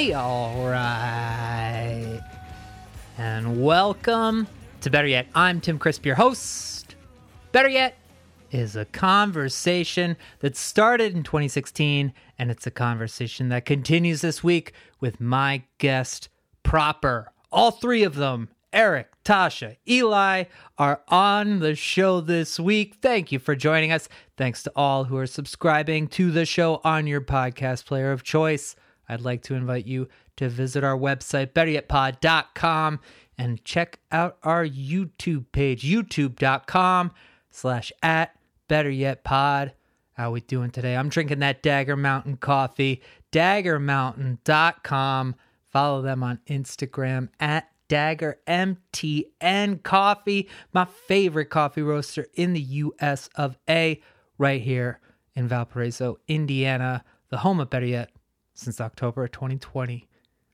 [0.00, 2.22] Hey, all right.
[3.18, 4.46] And welcome
[4.80, 5.26] to Better Yet.
[5.34, 6.96] I'm Tim Crisp, your host.
[7.52, 7.98] Better Yet
[8.50, 14.72] is a conversation that started in 2016, and it's a conversation that continues this week
[15.00, 16.30] with my guest,
[16.62, 17.30] Proper.
[17.52, 20.44] All three of them, Eric, Tasha, Eli,
[20.78, 22.96] are on the show this week.
[23.02, 24.08] Thank you for joining us.
[24.38, 28.76] Thanks to all who are subscribing to the show on your podcast player of choice.
[29.10, 33.00] I'd like to invite you to visit our website, betteryetpod.com,
[33.36, 37.10] and check out our YouTube page, youtube.com
[37.50, 38.36] slash at
[38.68, 39.72] betteryetpod.
[40.12, 40.96] How we doing today?
[40.96, 45.34] I'm drinking that Dagger Mountain coffee, daggermountain.com.
[45.70, 53.28] Follow them on Instagram at Dagger MTN Coffee, my favorite coffee roaster in the US
[53.34, 54.00] of A,
[54.38, 55.00] right here
[55.34, 58.10] in Valparaiso, Indiana, the home of Better Yet
[58.60, 60.06] since October of 2020.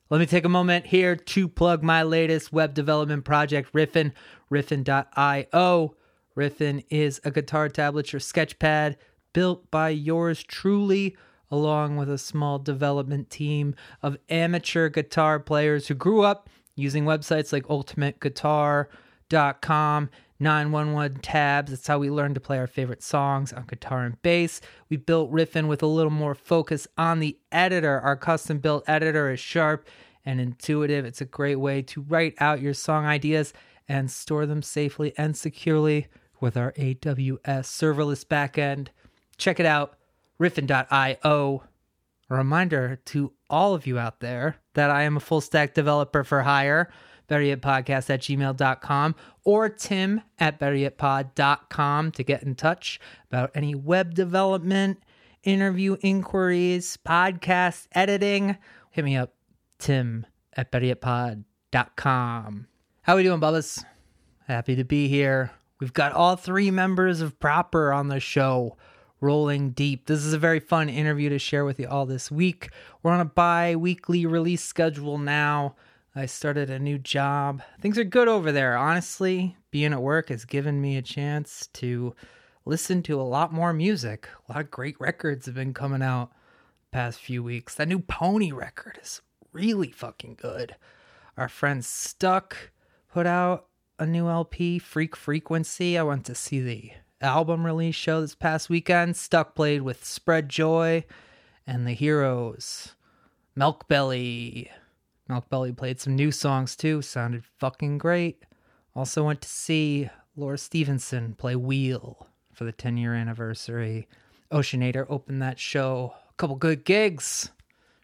[0.08, 4.12] Let me take a moment here to plug my latest web development project, Riffin,
[4.50, 5.96] riffin.io.
[6.36, 8.94] Riffin is a guitar tablature sketchpad
[9.32, 11.16] built by yours truly,
[11.50, 17.52] along with a small development team of amateur guitar players who grew up using websites
[17.52, 21.70] like ultimateguitar.com 911 tabs.
[21.70, 24.60] That's how we learned to play our favorite songs on guitar and bass.
[24.88, 28.00] We built Riffin with a little more focus on the editor.
[28.00, 29.88] Our custom built editor is sharp
[30.24, 31.04] and intuitive.
[31.04, 33.52] It's a great way to write out your song ideas
[33.88, 36.08] and store them safely and securely
[36.40, 38.88] with our AWS serverless backend.
[39.38, 39.96] Check it out,
[40.40, 41.62] riffin.io.
[42.28, 46.24] A reminder to all of you out there that I am a full stack developer
[46.24, 46.90] for hire
[47.28, 49.14] betteryetpodcast at gmail.com
[49.44, 53.00] or tim at betteryetpod.com to get in touch
[53.30, 55.02] about any web development,
[55.42, 58.56] interview inquiries, podcast editing.
[58.90, 59.34] Hit me up,
[59.78, 62.66] tim at betteryetpod.com.
[63.02, 63.84] How are we doing, Bubbas?
[64.48, 65.50] Happy to be here.
[65.80, 68.76] We've got all three members of Proper on the show
[69.20, 70.06] rolling deep.
[70.06, 72.70] This is a very fun interview to share with you all this week.
[73.02, 75.74] We're on a bi weekly release schedule now.
[76.18, 77.60] I started a new job.
[77.78, 78.74] Things are good over there.
[78.74, 82.14] Honestly, being at work has given me a chance to
[82.64, 84.26] listen to a lot more music.
[84.48, 86.32] A lot of great records have been coming out
[86.90, 87.74] past few weeks.
[87.74, 89.20] That new Pony record is
[89.52, 90.74] really fucking good.
[91.36, 92.70] Our friend Stuck
[93.12, 93.66] put out
[93.98, 95.98] a new LP, Freak Frequency.
[95.98, 99.18] I went to see the album release show this past weekend.
[99.18, 101.04] Stuck played with Spread Joy
[101.66, 102.94] and the Heroes.
[103.54, 104.70] Milk Belly,
[105.28, 108.44] Milk Belly played some new songs too, sounded fucking great.
[108.94, 114.08] Also went to see Laura Stevenson play Wheel for the 10 year anniversary.
[114.52, 116.14] Oceanator opened that show.
[116.30, 117.50] A couple good gigs.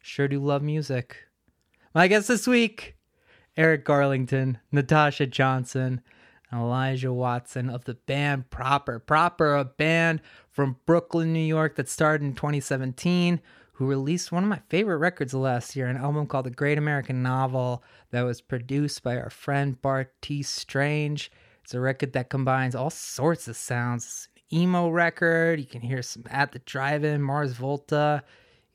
[0.02, 1.16] Sure do love music.
[1.94, 2.96] My guest this week,
[3.56, 6.00] Eric Garlington, Natasha Johnson,
[6.50, 8.98] and Elijah Watson of the band Proper.
[8.98, 13.40] Proper, a band from Brooklyn, New York that started in 2017
[13.72, 17.22] who released one of my favorite records last year, an album called The Great American
[17.22, 21.32] Novel that was produced by our friend Bartees Strange.
[21.64, 24.04] It's a record that combines all sorts of sounds.
[24.04, 25.58] It's an emo record.
[25.58, 28.22] You can hear some At the Drive-In, Mars Volta,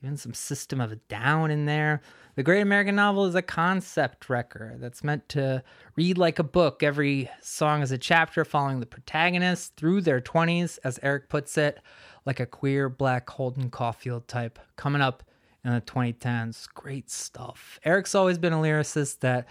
[0.02, 2.00] even some System of a Down in there.
[2.34, 5.62] The Great American Novel is a concept record that's meant to
[5.96, 6.82] read like a book.
[6.82, 11.80] Every song is a chapter following the protagonist through their 20s, as Eric puts it
[12.24, 15.22] like a queer black Holden Caulfield type coming up
[15.64, 16.68] in the 2010s.
[16.74, 17.78] Great stuff.
[17.84, 19.46] Eric's always been a lyricist that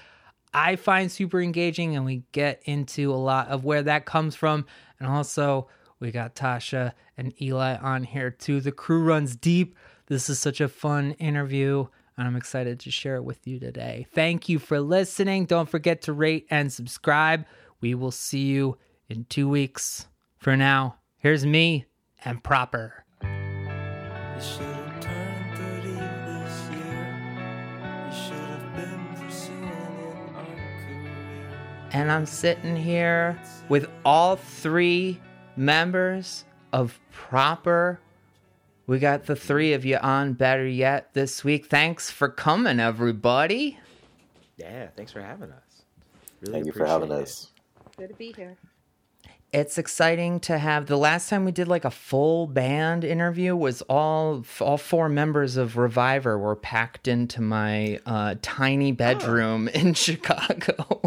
[0.53, 4.65] I find super engaging, and we get into a lot of where that comes from.
[4.99, 5.67] And also,
[5.99, 8.61] we got Tasha and Eli on here too.
[8.61, 9.75] The crew runs deep.
[10.07, 11.85] This is such a fun interview,
[12.17, 14.07] and I'm excited to share it with you today.
[14.13, 15.45] Thank you for listening.
[15.45, 17.45] Don't forget to rate and subscribe.
[17.81, 18.77] We will see you
[19.09, 20.07] in two weeks.
[20.37, 21.85] For now, here's me
[22.27, 23.05] and proper.
[31.93, 33.39] And I'm sitting here
[33.69, 35.21] with all three
[35.55, 36.43] members
[36.73, 37.99] of Proper.
[38.87, 41.67] We got the three of you on Better Yet this week.
[41.67, 43.79] Thanks for coming, everybody.
[44.57, 45.83] Yeah, thanks for having us.
[46.41, 47.21] Really Thank you for having it.
[47.21, 47.51] us.
[47.97, 48.57] Good to be here
[49.53, 53.81] it's exciting to have the last time we did like a full band interview was
[53.83, 59.79] all all four members of reviver were packed into my uh, tiny bedroom oh.
[59.79, 61.01] in chicago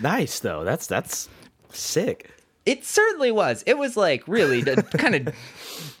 [0.00, 1.28] nice though that's that's
[1.70, 2.30] sick
[2.68, 3.64] It certainly was.
[3.66, 5.34] It was like really a kind of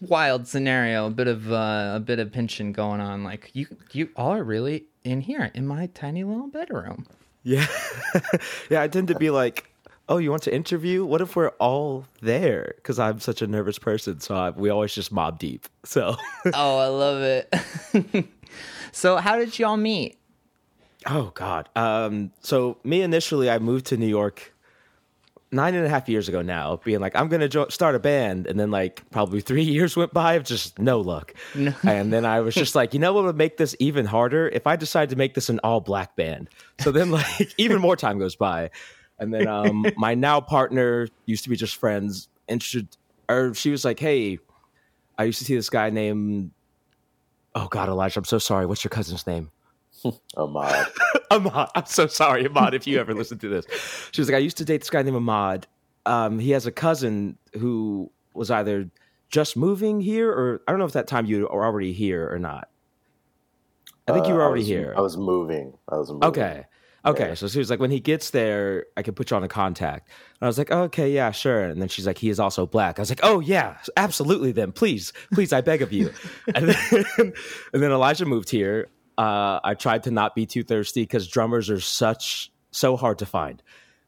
[0.02, 3.24] wild scenario, a bit of uh, a bit of pinching going on.
[3.24, 7.06] Like you, you all are really in here in my tiny little bedroom.
[7.42, 7.66] Yeah,
[8.70, 8.82] yeah.
[8.82, 9.70] I tend to be like,
[10.08, 11.04] oh, you want to interview?
[11.04, 12.72] What if we're all there?
[12.76, 15.68] Because I'm such a nervous person, so I, we always just mob deep.
[15.84, 16.16] So.
[16.54, 18.28] oh, I love it.
[18.92, 20.18] so, how did y'all meet?
[21.06, 21.68] Oh God.
[21.76, 24.52] Um, so me initially, I moved to New York
[25.50, 28.46] nine and a half years ago now, being like, I'm gonna jo- start a band,
[28.46, 31.72] and then like probably three years went by of just no luck, no.
[31.84, 34.66] and then I was just like, you know what would make this even harder if
[34.66, 36.48] I decide to make this an all black band.
[36.80, 38.70] So then like even more time goes by,
[39.18, 42.88] and then um, my now partner used to be just friends, interested,
[43.28, 44.38] or she was like, hey,
[45.18, 46.50] I used to see this guy named,
[47.54, 48.66] oh God, Elijah, I'm so sorry.
[48.66, 49.50] What's your cousin's name?
[50.36, 50.86] Ahmad.
[51.30, 51.70] Ahmad.
[51.74, 53.66] I'm so sorry, Ahmad, if you ever listen to this.
[54.12, 55.66] She was like, I used to date this guy named Ahmad.
[56.06, 58.88] Um, he has a cousin who was either
[59.28, 62.38] just moving here or I don't know if that time you were already here or
[62.38, 62.68] not.
[64.06, 64.94] I think you were already uh, I was, here.
[64.96, 65.76] I was moving.
[65.88, 66.28] I was moving.
[66.28, 66.64] Okay.
[67.08, 67.28] Okay.
[67.28, 67.34] Yeah.
[67.34, 70.08] So she was like, when he gets there, I can put you on a contact.
[70.08, 71.64] And I was like, oh, okay, yeah, sure.
[71.64, 72.98] And then she's like, he is also black.
[72.98, 74.52] I was like, oh, yeah, absolutely.
[74.52, 76.12] Then please, please, I beg of you.
[76.54, 77.06] and, then,
[77.72, 78.88] and then Elijah moved here
[79.18, 83.26] uh, I tried to not be too thirsty because drummers are such so hard to
[83.26, 83.60] find.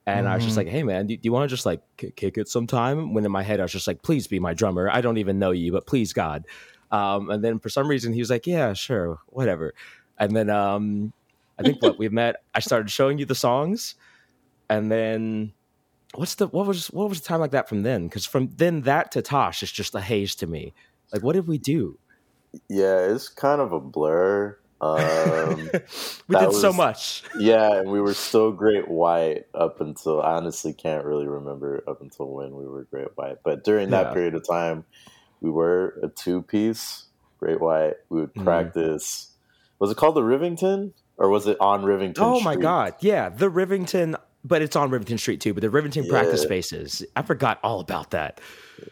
[0.06, 0.32] And mm-hmm.
[0.32, 0.67] I was just mm-hmm.
[0.67, 3.25] like, "Hey, man, do, do you want to just like k- kick it sometime?" When
[3.25, 4.88] in my head, I was just like, "Please be my drummer.
[4.88, 6.47] I don't even know you, but please, God."
[6.93, 9.75] Um, and then for some reason, he was like, "Yeah, sure, whatever."
[10.17, 11.12] And then um,
[11.61, 13.95] I think what we met, I started showing you the songs,
[14.71, 15.53] and then
[16.15, 18.09] what's the what was what was the time like that from then?
[18.09, 20.73] Because from then that to Tosh, is just a haze to me.
[21.12, 21.99] Like, what did we do?
[22.69, 24.57] Yeah, it's kind of a blur.
[24.81, 25.71] Um,
[26.29, 27.23] we did was, so much.
[27.39, 32.01] Yeah, and we were still Great White up until I honestly can't really remember up
[32.01, 33.39] until when we were Great White.
[33.45, 34.12] But during that yeah.
[34.15, 34.85] period of time,
[35.43, 37.05] we were a two piece
[37.39, 37.97] Great White.
[38.09, 38.45] We would mm-hmm.
[38.45, 39.27] practice.
[39.27, 39.81] Mm.
[39.81, 42.19] Was it called the Rivington or was it on Rivington?
[42.19, 44.17] Oh my god, yeah, the Rivington.
[44.43, 45.52] But it's on Rivington Street too.
[45.52, 46.11] But the Rivington yeah.
[46.11, 48.40] practice spaces, I forgot all about that.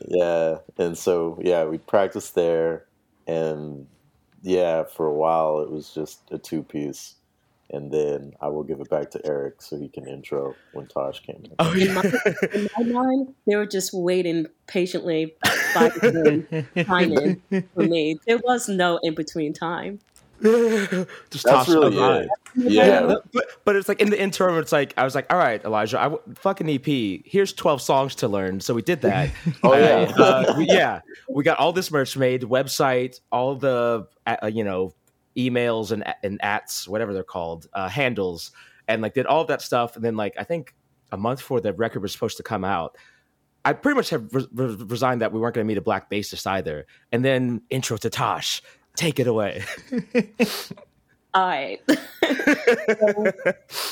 [0.07, 2.85] Yeah, and so yeah, we practiced there,
[3.27, 3.87] and
[4.43, 7.15] yeah, for a while it was just a two piece.
[7.71, 11.21] And then I will give it back to Eric so he can intro when Tosh
[11.21, 11.53] came in.
[11.59, 11.89] Oh, yeah.
[11.89, 12.03] in, my,
[12.55, 15.35] in my mind, they were just waiting patiently
[15.75, 18.19] by the timing for me.
[18.27, 20.01] There was no in between time.
[21.31, 22.29] just That's really it.
[22.55, 25.63] Yeah, but, but it's like in the interim, it's like I was like, all right,
[25.65, 27.23] Elijah, I fucking EP.
[27.25, 29.31] Here's twelve songs to learn, so we did that.
[29.65, 31.01] oh yeah, uh, we, yeah.
[31.29, 34.95] We got all this merch made, website, all the uh, you know
[35.37, 38.53] emails and and ats, whatever they're called, uh, handles,
[38.87, 39.97] and like did all of that stuff.
[39.97, 40.75] And then like I think
[41.11, 42.97] a month before the record was supposed to come out,
[43.65, 46.11] I pretty much have re- re- resigned that we weren't going to meet a black
[46.11, 46.87] bassist either.
[47.13, 48.63] And then intro to Tosh,
[48.99, 49.63] Take it away.
[51.35, 51.81] All right.
[51.89, 53.33] so,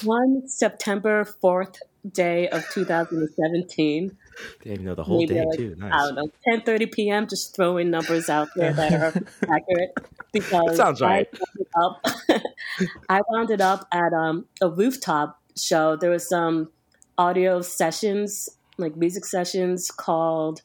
[0.02, 1.76] one September 4th
[2.12, 4.16] day of 2017.
[4.64, 5.76] Damn, you know the whole day like, too.
[5.78, 5.92] Nice.
[5.92, 7.28] I don't know, 10:30 p.m.
[7.28, 9.92] Just throwing numbers out there that are accurate
[10.32, 11.28] because that sounds right.
[11.32, 12.42] I wound up,
[13.08, 15.94] I wound it up at um, a rooftop show.
[15.94, 16.70] There was some
[17.16, 20.62] audio sessions, like music sessions, called.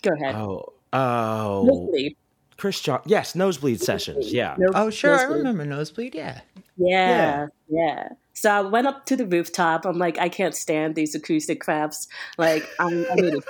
[0.00, 0.34] Go ahead.
[0.34, 1.88] Oh, oh.
[2.64, 3.02] Chris John.
[3.04, 4.32] Yes, nosebleed sessions.
[4.32, 4.54] Yeah.
[4.56, 5.10] No, oh, sure.
[5.10, 5.34] Nosebleed.
[5.34, 6.14] I remember nosebleed.
[6.14, 6.40] Yeah.
[6.78, 6.88] yeah.
[6.88, 7.46] Yeah.
[7.68, 8.08] Yeah.
[8.32, 9.84] So I went up to the rooftop.
[9.84, 12.08] I'm like, I can't stand these acoustic crafts.
[12.38, 13.42] Like, I'm, I need to,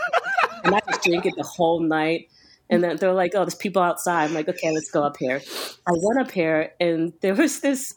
[0.65, 2.29] and I just drink it the whole night.
[2.69, 4.25] And then they're like, oh, there's people outside.
[4.25, 5.41] I'm like, okay, let's go up here.
[5.87, 7.95] I went up here, and there was this,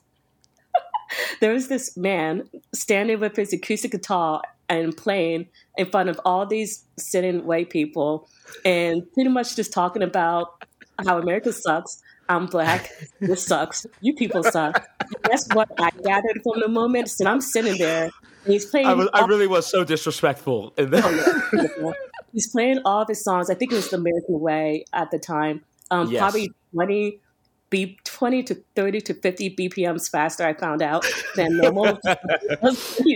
[1.41, 5.47] there was this man standing with his acoustic guitar and playing
[5.77, 8.29] in front of all these sitting white people,
[8.63, 10.63] and pretty much just talking about
[11.05, 12.01] how America sucks.
[12.29, 12.91] I'm black.
[13.19, 13.85] This sucks.
[14.01, 14.85] You people suck.
[15.23, 17.11] That's what I gathered from the moment.
[17.19, 18.09] And I'm sitting there.
[18.45, 18.87] he's playing.
[18.87, 20.73] I, was, I, really was so disrespectful.
[20.77, 21.93] Oh,
[22.33, 23.49] he's playing all of his songs.
[23.49, 25.63] I think it was the American Way at the time.
[25.89, 26.19] Um, yes.
[26.19, 27.21] Probably 20,
[27.69, 31.97] beep, 20 to 30 to 50 BPMs faster, I found out, than normal.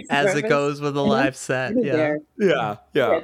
[0.10, 1.74] As it goes with a live set.
[1.76, 1.92] Yeah.
[1.92, 2.20] There.
[2.40, 2.78] Yeah.
[2.94, 3.20] Yeah.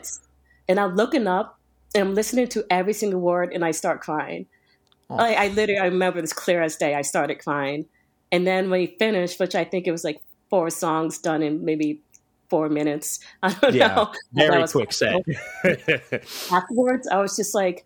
[0.68, 1.57] And I'm looking up
[1.98, 4.46] and I'm listening to every single word and I start crying.
[5.10, 5.16] Oh.
[5.18, 6.94] I, I, literally I remember this clear as day.
[6.94, 7.86] I started crying,
[8.32, 11.64] and then when he finished, which I think it was like four songs done in
[11.64, 12.02] maybe
[12.50, 13.20] four minutes.
[13.44, 14.14] I don't yeah, know.
[14.34, 15.22] Very quick set.
[16.52, 17.86] Afterwards, I was just like,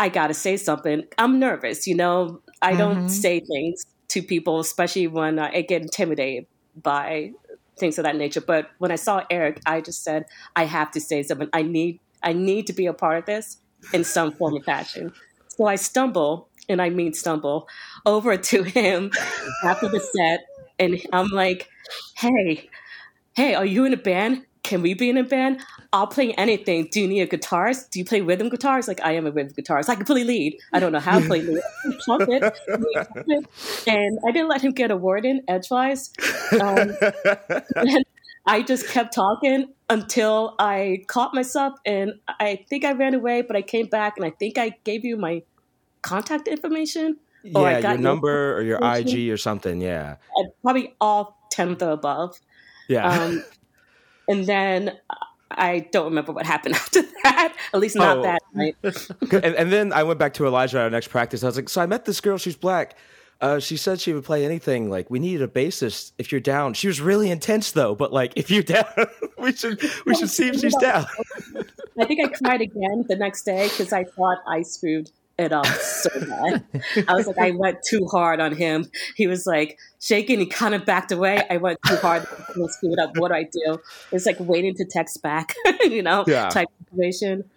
[0.00, 1.04] I gotta say something.
[1.18, 2.40] I'm nervous, you know.
[2.62, 3.08] I don't mm-hmm.
[3.08, 6.46] say things to people, especially when I get intimidated
[6.80, 7.32] by
[7.78, 8.40] things of that nature.
[8.40, 10.24] But when I saw Eric, I just said,
[10.56, 11.48] I have to say something.
[11.52, 13.58] I need I need to be a part of this
[13.92, 15.12] in some form or fashion.
[15.48, 17.68] So I stumble, and I mean stumble,
[18.06, 19.10] over to him
[19.64, 20.46] after the set,
[20.78, 21.68] and I'm like,
[22.16, 22.68] "Hey,
[23.34, 24.46] hey, are you in a band?
[24.62, 25.60] Can we be in a band?
[25.92, 26.88] I'll play anything.
[26.90, 27.90] Do you need a guitarist?
[27.90, 28.86] Do you play rhythm guitars?
[28.86, 29.88] Like I am a rhythm guitarist.
[29.88, 30.56] I can play lead.
[30.72, 31.60] I don't know how to play lead.
[32.04, 32.42] Trumpet.
[33.86, 36.10] and I didn't let him get a word in edgewise.
[36.52, 36.94] Um,
[37.74, 38.04] and
[38.46, 43.56] I just kept talking until I caught myself, and I think I ran away, but
[43.56, 45.42] I came back, and I think I gave you my
[46.02, 47.18] contact information.
[47.54, 49.80] or I yeah, your number or your IG or something.
[49.80, 50.16] Yeah,
[50.62, 52.40] probably all ten of the above.
[52.88, 53.08] Yeah.
[53.08, 53.44] Um,
[54.28, 54.98] and then
[55.50, 57.54] I don't remember what happened after that.
[57.72, 58.22] At least not oh.
[58.22, 58.76] that night.
[59.32, 61.42] and, and, then I went back to Elijah at our next practice.
[61.42, 62.38] I was like, so I met this girl.
[62.38, 62.96] She's black.
[63.42, 64.88] Uh, she said she would play anything.
[64.88, 66.74] Like we needed a bassist if you're down.
[66.74, 68.84] She was really intense though, but like if you're down,
[69.38, 71.06] we should we should see if she's down.
[71.98, 75.66] I think I cried again the next day because I thought I screwed it up
[75.66, 76.64] so bad.
[77.08, 78.88] I was like, I went too hard on him.
[79.16, 80.38] He was like shaking.
[80.38, 81.42] He kind of backed away.
[81.50, 82.24] I went too hard.
[82.30, 83.16] I screwed up.
[83.16, 83.80] What do I do?
[84.12, 86.48] It's like waiting to text back, you know, yeah.
[86.48, 87.50] type situation.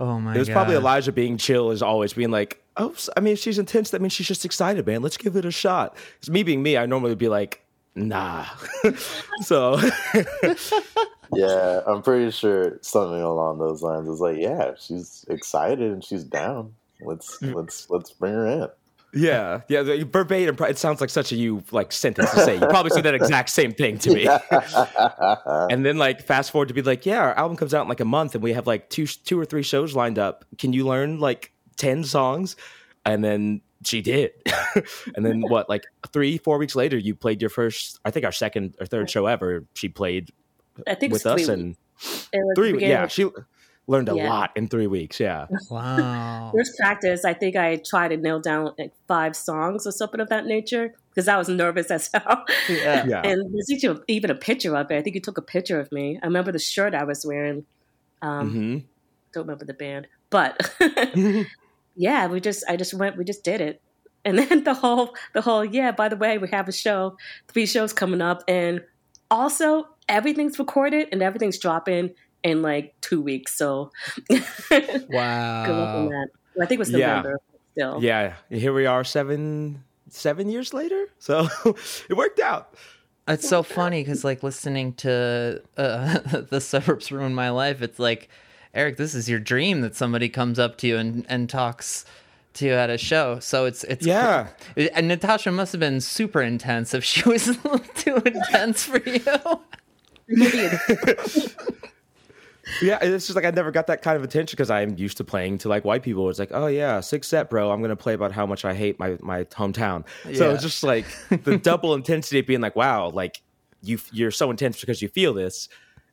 [0.00, 0.34] Oh my!
[0.34, 0.54] It was God.
[0.54, 4.00] probably Elijah being chill, as always being like, "Oh, I mean, if she's intense, that
[4.00, 5.02] means she's just excited, man.
[5.02, 6.78] Let's give it a shot." It's me being me.
[6.78, 7.62] I normally would be like,
[7.94, 8.46] "Nah."
[9.42, 9.78] so.
[11.34, 16.24] yeah, I'm pretty sure something along those lines is like, yeah, she's excited and she's
[16.24, 16.74] down.
[17.02, 17.54] Let's mm.
[17.54, 18.68] let's let's bring her in.
[19.12, 19.82] Yeah, yeah.
[19.82, 20.56] The verbatim.
[20.68, 22.54] It sounds like such a you like sentence to say.
[22.54, 24.26] You probably say that exact same thing to me.
[25.74, 28.00] and then like fast forward to be like, yeah, our album comes out in like
[28.00, 30.44] a month, and we have like two two or three shows lined up.
[30.58, 32.56] Can you learn like ten songs?
[33.04, 34.32] And then she did.
[35.16, 35.68] and then what?
[35.68, 37.98] Like three four weeks later, you played your first.
[38.04, 39.64] I think our second or third show ever.
[39.74, 40.30] She played
[40.86, 41.76] I think with us and
[42.54, 42.78] three.
[42.80, 43.28] Yeah, she
[43.90, 44.28] learned a yeah.
[44.28, 45.18] lot in three weeks.
[45.20, 45.46] Yeah.
[45.70, 46.52] Wow.
[46.54, 50.28] First practice, I think I tried to nail down like five songs or something of
[50.30, 52.44] that nature because I was nervous as hell.
[52.68, 53.04] Yeah.
[53.06, 53.22] yeah.
[53.22, 54.96] And there's even a picture of it.
[54.96, 56.18] I think you took a picture of me.
[56.22, 57.66] I remember the shirt I was wearing.
[58.22, 58.78] Um, mm-hmm.
[59.32, 60.72] Don't remember the band, but
[61.96, 63.16] yeah, we just I just went.
[63.16, 63.80] We just did it.
[64.24, 65.92] And then the whole the whole yeah.
[65.92, 67.16] By the way, we have a show,
[67.48, 68.82] three shows coming up, and
[69.30, 72.10] also everything's recorded and everything's dropping
[72.42, 73.54] in like two weeks.
[73.54, 73.90] So
[74.30, 76.28] wow, good luck on that.
[76.60, 77.30] I think it was November.
[77.30, 77.36] Yeah.
[77.72, 78.34] Still, yeah.
[78.50, 81.06] Here we are, seven seven years later.
[81.18, 81.48] So
[82.08, 82.74] it worked out.
[83.28, 86.18] It's so funny because like listening to uh,
[86.50, 87.82] the suburbs ruin my life.
[87.82, 88.28] It's like
[88.74, 92.04] Eric, this is your dream that somebody comes up to you and and talks
[92.54, 93.38] to you at a show.
[93.38, 94.48] So it's it's yeah.
[94.76, 98.98] And Natasha must have been super intense if she was a little too intense for
[99.08, 99.20] you.
[102.82, 105.24] Yeah, it's just like I never got that kind of attention because I'm used to
[105.24, 106.28] playing to like white people.
[106.28, 107.70] It's like, oh yeah, six set, bro.
[107.70, 110.06] I'm gonna play about how much I hate my my hometown.
[110.26, 110.34] Yeah.
[110.34, 113.42] So it's just like the double intensity of being like, wow, like
[113.82, 115.68] you you're so intense because you feel this,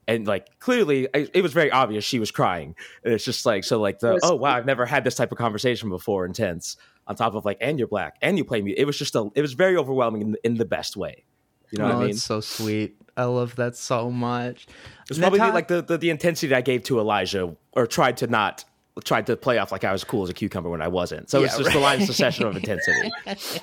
[0.07, 2.75] and like clearly I, it was very obvious she was crying.
[3.03, 5.37] And it's just like so like the oh wow, I've never had this type of
[5.37, 6.25] conversation before.
[6.25, 8.73] Intense on top of like, and you're black and you play me.
[8.77, 11.25] It was just a it was very overwhelming in, in the best way.
[11.71, 12.09] You know oh, what I oh, mean?
[12.11, 12.97] It's so sweet.
[13.17, 14.67] I love that so much.
[15.09, 18.63] It's probably like the, the, the intensity I gave to Elijah, or tried to not
[19.03, 21.29] tried to play off like I was cool as a cucumber when I wasn't.
[21.29, 21.74] So yeah, it's just right.
[21.74, 23.12] the line succession of intensity.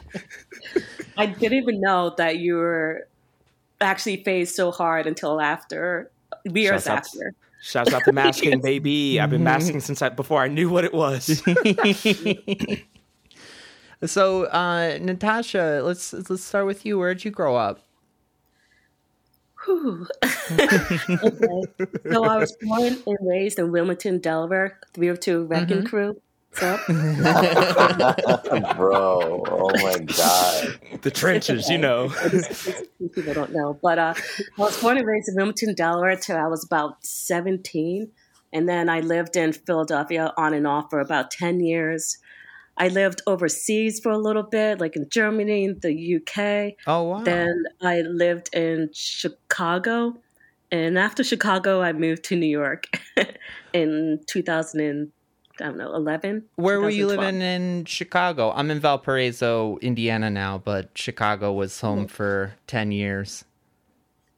[1.17, 3.09] I didn't even know that you were
[3.81, 6.11] actually phased so hard until after
[6.45, 7.29] years Shouts after.
[7.29, 9.21] Out, shouts out to masking, baby.
[9.21, 11.27] I've been masking since I, before I knew what it was.
[14.05, 16.99] so, uh, Natasha, let's let's start with you.
[16.99, 17.84] Where'd you grow up?
[20.53, 21.63] okay.
[22.11, 25.87] So I was born and raised in Wilmington, Delaware, 302 Wrecking mm-hmm.
[25.87, 26.21] Crew.
[26.53, 26.79] So.
[28.77, 30.79] Bro, oh my God.
[31.03, 32.11] The trenches, you know.
[33.15, 33.79] People don't know.
[33.83, 38.11] But uh, I was born and raised in Wilmington, Delaware till I was about 17.
[38.53, 42.19] And then I lived in Philadelphia on and off for about 10 years.
[42.77, 46.75] I lived overseas for a little bit, like in Germany, the UK.
[46.87, 47.23] Oh wow!
[47.23, 50.17] Then I lived in Chicago,
[50.71, 52.87] and after Chicago, I moved to New York
[53.73, 55.13] in 2000 and
[55.61, 56.45] I don't know 11.
[56.57, 58.51] Where were you living in Chicago?
[58.51, 63.45] I'm in Valparaiso, Indiana now, but Chicago was home for 10 years.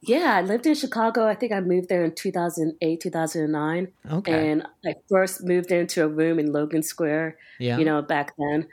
[0.03, 1.26] Yeah, I lived in Chicago.
[1.26, 3.88] I think I moved there in 2008, 2009.
[4.12, 4.50] Okay.
[4.50, 7.79] And I first moved into a room in Logan Square, yeah.
[7.79, 8.69] you know, back then.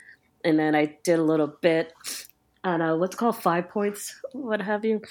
[0.45, 1.93] And then I did a little bit,
[2.63, 5.01] I don't know, what's called Five Points, what have you.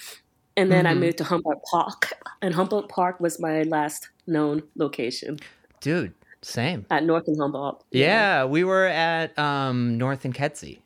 [0.55, 0.99] And then I Mhm.
[0.99, 5.39] moved to Humboldt Park, and Humboldt Park was my last known location
[5.81, 6.85] Dude, same.
[6.91, 7.83] at North and Humboldt.
[7.91, 10.79] Yeah, we were at um, North and Kedzie.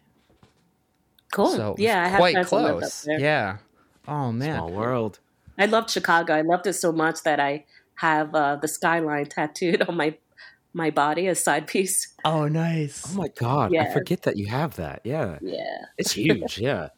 [1.34, 1.48] cool.
[1.52, 3.08] So yeah, I quite friends that lived up close.
[3.10, 3.58] Yeah.
[4.08, 4.56] Oh man.
[4.58, 5.20] Small world.
[5.58, 6.34] I loved Chicago.
[6.34, 10.18] I loved it so much that I have uh, the skyline tattooed on my
[10.74, 12.14] my body as side piece.
[12.24, 13.04] Oh nice.
[13.10, 15.02] Oh my god, I forget that you have that.
[15.04, 16.60] Yeah, Yeah, it's huge.
[16.60, 16.90] Yeah.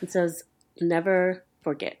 [0.00, 0.44] it says
[0.80, 1.98] never forget,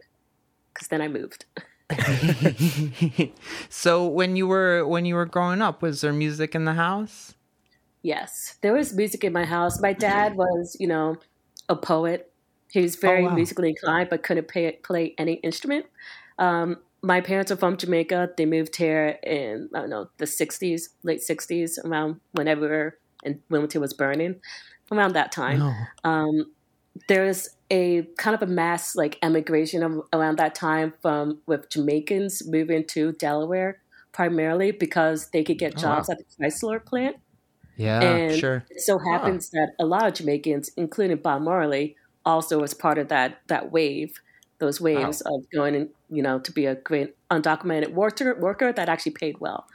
[0.72, 1.46] because then I moved.
[3.68, 7.34] so when you were when you were growing up, was there music in the house?
[8.02, 9.80] Yes, there was music in my house.
[9.80, 11.16] My dad was, you know,
[11.68, 12.30] a poet.
[12.74, 13.34] He was very Oh, wow.
[13.36, 15.86] musically inclined, but couldn't play, play any instrument.
[16.40, 18.30] Um, my parents are from Jamaica.
[18.36, 23.80] They moved here in I don't know the '60s, late '60s, around whenever and Wilmington
[23.80, 24.40] was burning,
[24.90, 25.58] around that time.
[25.60, 25.72] No.
[26.10, 26.36] um,
[27.08, 32.42] there's a kind of a mass like emigration of, around that time from with Jamaicans
[32.48, 33.80] moving to Delaware
[34.12, 36.12] primarily because they could get Oh, jobs wow.
[36.14, 37.16] at the Chrysler plant.
[37.76, 38.64] Yeah, And- sure.
[38.70, 43.08] It so happens that a lot of Jamaicans, including Bob Marley, also was part of
[43.08, 44.14] that that wave,
[44.58, 48.88] those waves of going and you know to be a great undocumented worker worker that
[48.88, 49.66] actually paid well.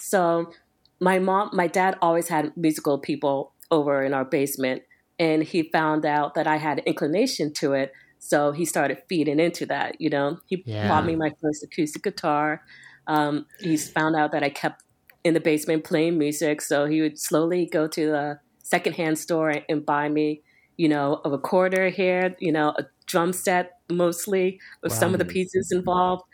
[0.00, 0.52] So
[1.00, 4.82] my mom, my dad always had musical people over in our basement,
[5.18, 7.92] and he found out that I had an inclination to it.
[8.18, 10.00] So he started feeding into that.
[10.00, 10.88] You know, he Yeah.
[10.88, 12.62] bought me my first acoustic guitar.
[13.06, 14.82] Um, he's found out that I kept
[15.24, 16.60] in the basement playing music.
[16.60, 20.42] So he would slowly go to the secondhand store and buy me,
[20.78, 25.26] you know, a recorder here, you know, a drum set mostly with some of the
[25.26, 26.24] pieces involved,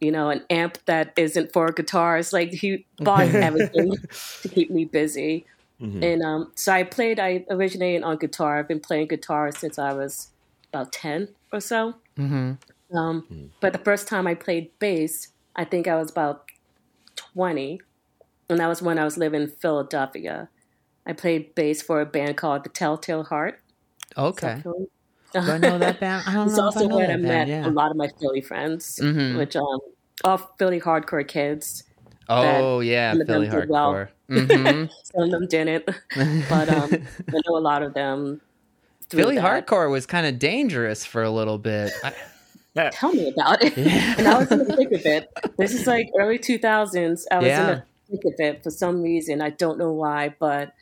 [0.00, 2.32] you know, an amp that isn't for guitars.
[2.32, 3.92] Like he bought everything
[4.42, 5.46] to keep me busy.
[5.80, 6.02] Mhm.
[6.04, 8.58] And um, so I played, I originated on guitar.
[8.58, 10.30] I've been playing guitar since I was
[10.72, 11.96] about 10 or so.
[12.16, 12.52] hmm
[12.94, 13.28] Um,
[13.60, 16.46] But the first time I played bass, I think I was about
[17.16, 17.80] 20.
[18.50, 20.50] And that was when I was living in Philadelphia.
[21.06, 23.60] I played bass for a band called The Telltale Heart.
[24.16, 24.62] Okay.
[25.32, 26.24] Do I know that band?
[26.26, 27.48] I don't It's know if I also know where I met.
[27.48, 27.68] Yeah.
[27.68, 29.36] a lot of my Philly friends, Mhm.
[29.36, 29.80] which um,
[30.22, 31.82] all Philly hardcore kids.
[32.28, 33.92] Oh yeah, some of them Philly did well.
[33.92, 34.08] hardcore.
[34.28, 35.84] hmm Some of them didn't,
[36.48, 38.40] but um, I know a lot of them.
[39.10, 39.66] through Philly that.
[39.66, 41.92] hardcore was kind of dangerous for a little bit.
[42.02, 43.76] I, Tell me about it.
[44.18, 45.28] and I was in the thick of it.
[45.58, 47.24] This is like early 2000s.
[47.30, 49.40] I was in the thick of it for some reason.
[49.42, 50.72] I don't know why, but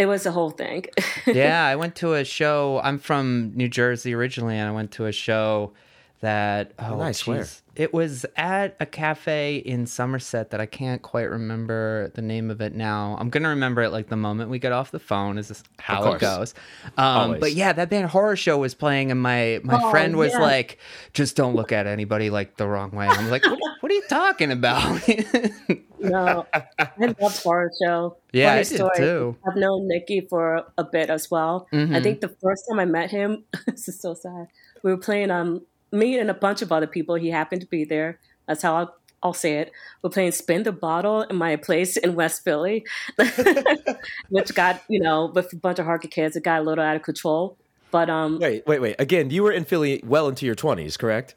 [0.00, 0.86] it was a whole thing.
[1.26, 2.80] yeah, I went to a show.
[2.82, 5.72] I'm from New Jersey originally, and I went to a show
[6.20, 7.46] that oh, nice, where?
[7.76, 12.60] It was at a cafe in Somerset that I can't quite remember the name of
[12.60, 13.16] it now.
[13.18, 15.38] I'm gonna remember it like the moment we get off the phone.
[15.38, 16.52] Is this how it goes?
[16.98, 20.32] Um, but yeah, that band horror show was playing, and my my Oh, friend was
[20.32, 20.40] yeah.
[20.40, 20.78] like,
[21.14, 24.02] "Just don't look at anybody like the wrong way." I'm like, "What, what are you
[24.08, 25.00] talking about?"
[26.00, 28.16] no, I loved horror show.
[28.32, 29.36] Yeah, Funny I did too.
[29.48, 31.66] I've known Nikki for a bit as well.
[31.72, 32.02] I Mhm.
[32.02, 34.48] think the first time I met him, this is so sad.
[34.82, 37.14] We were playing um me and a bunch of other people.
[37.16, 38.18] He happened to be there.
[38.46, 39.72] That's how I'll, I'll say it.
[40.02, 42.84] We're playing Spin the Bottle in my place in West Philly,
[44.28, 46.36] which got you know with a bunch of hardcore kids.
[46.36, 47.56] It got a little out of control.
[47.90, 48.96] But um, Wait, wait, wait.
[49.00, 51.34] Again, you were in Philly well into your twenties, correct?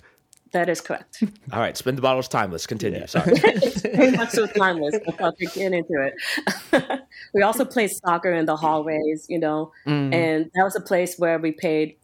[0.51, 1.23] that is correct.
[1.51, 2.67] All right, spin the bottles timeless.
[2.67, 3.07] Continue.
[3.07, 3.23] Sorry.
[3.35, 4.93] it's very much so timeless.
[5.07, 6.11] I thought to get into
[6.71, 7.01] it.
[7.33, 10.13] we also played soccer in the hallways, you know, Mm.
[10.13, 11.95] and that was a place where we paid,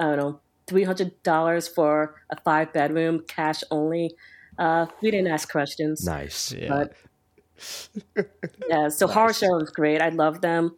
[0.00, 4.14] I don't know, three hundred dollars for a five bedroom, cash only.
[4.58, 6.04] Uh, we didn't ask questions.
[6.04, 6.52] nice.
[6.52, 6.68] yeah.
[6.68, 8.26] But
[8.68, 10.00] yeah, so horror show was great.
[10.00, 10.76] I love them,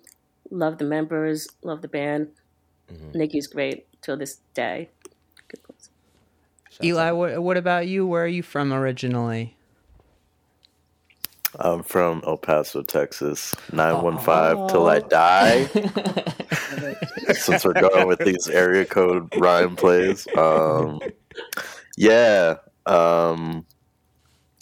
[0.50, 2.28] love the members, love the band.
[2.92, 3.18] Mm-hmm.
[3.18, 4.90] Nikki's great till this day.
[5.48, 5.60] Good.
[6.82, 8.06] Eli, what, what about you?
[8.06, 9.53] Where are you from originally?
[11.60, 13.54] I'm from El Paso, Texas.
[13.72, 15.64] 915 till I die.
[17.34, 20.26] Since we're going with these area code rhyme plays.
[20.36, 21.00] Um,
[21.96, 22.56] yeah.
[22.86, 23.64] Um,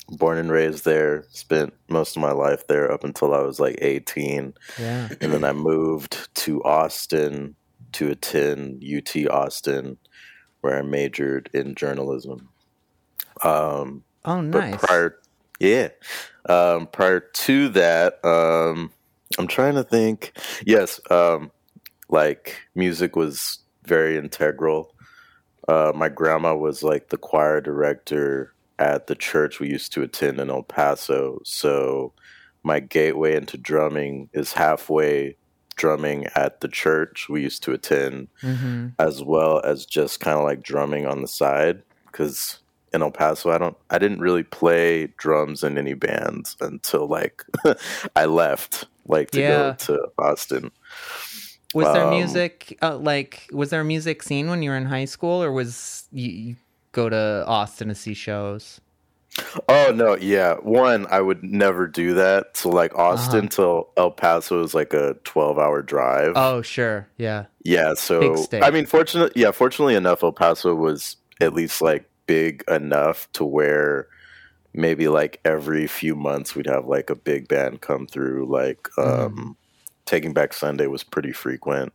[0.09, 1.25] born and raised there.
[1.31, 4.55] Spent most of my life there up until I was like 18.
[4.79, 5.09] Yeah.
[5.21, 7.55] And then I moved to Austin
[7.93, 9.99] to attend UT Austin,
[10.61, 12.49] where I majored in journalism.
[13.43, 14.77] Um, Oh, but nice.
[14.81, 15.19] prior,
[15.61, 15.89] yeah,
[16.49, 18.93] um, prior to that, um,
[19.39, 20.37] I'm trying to think.
[20.67, 21.51] Yes, um,
[22.09, 24.95] like music was very integral.
[25.69, 30.41] Uh, my grandma was like the choir director at the church we used to attend
[30.41, 32.13] in El Paso, so
[32.65, 35.37] my gateway into drumming is halfway
[35.75, 40.45] drumming at the church we used to attend hmm as well as just kind of
[40.45, 41.83] like drumming on the side.
[42.07, 42.59] because
[42.95, 47.43] in El Paso, I don't, I didn't really play drums in any bands until like
[48.17, 49.49] I left, like to Yeah.
[49.49, 50.71] go to Austin.
[51.75, 54.85] Was there Um, music uh, like was there a music scene when you were in
[54.87, 56.57] high school, or was you, you
[56.93, 58.81] go to Austin to see shows?
[59.67, 60.57] Oh no, yeah.
[60.57, 62.55] One, I would never do that.
[62.59, 66.35] So like Austin to El Paso is like a twelve-hour drive.
[66.37, 68.47] Oh, sure, yeah, Yeah, so.
[68.61, 73.45] I mean, fortunate, yeah, fortunately enough, El Paso was at least like big enough to
[73.45, 74.09] where
[74.75, 78.47] maybe like every few months we'd have like a big band come through.
[78.47, 79.57] Like um,
[80.07, 81.93] Taking Back Sunday was pretty frequent.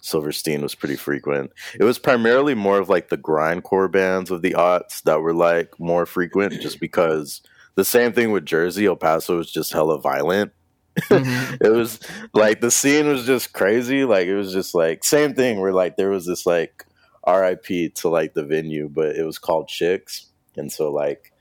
[0.00, 1.52] Silverstein was pretty frequent.
[1.78, 5.78] It was primarily more of like the grindcore bands of the aughts that were like
[5.80, 7.42] more frequent, just because
[7.74, 8.86] the same thing with Jersey.
[8.86, 10.52] El Paso was just hella violent.
[11.10, 12.00] it was
[12.32, 14.04] like the scene was just crazy.
[14.04, 16.85] Like it was just like same thing where like there was this like
[17.26, 21.32] RIP to like the venue, but it was called Chicks, and so like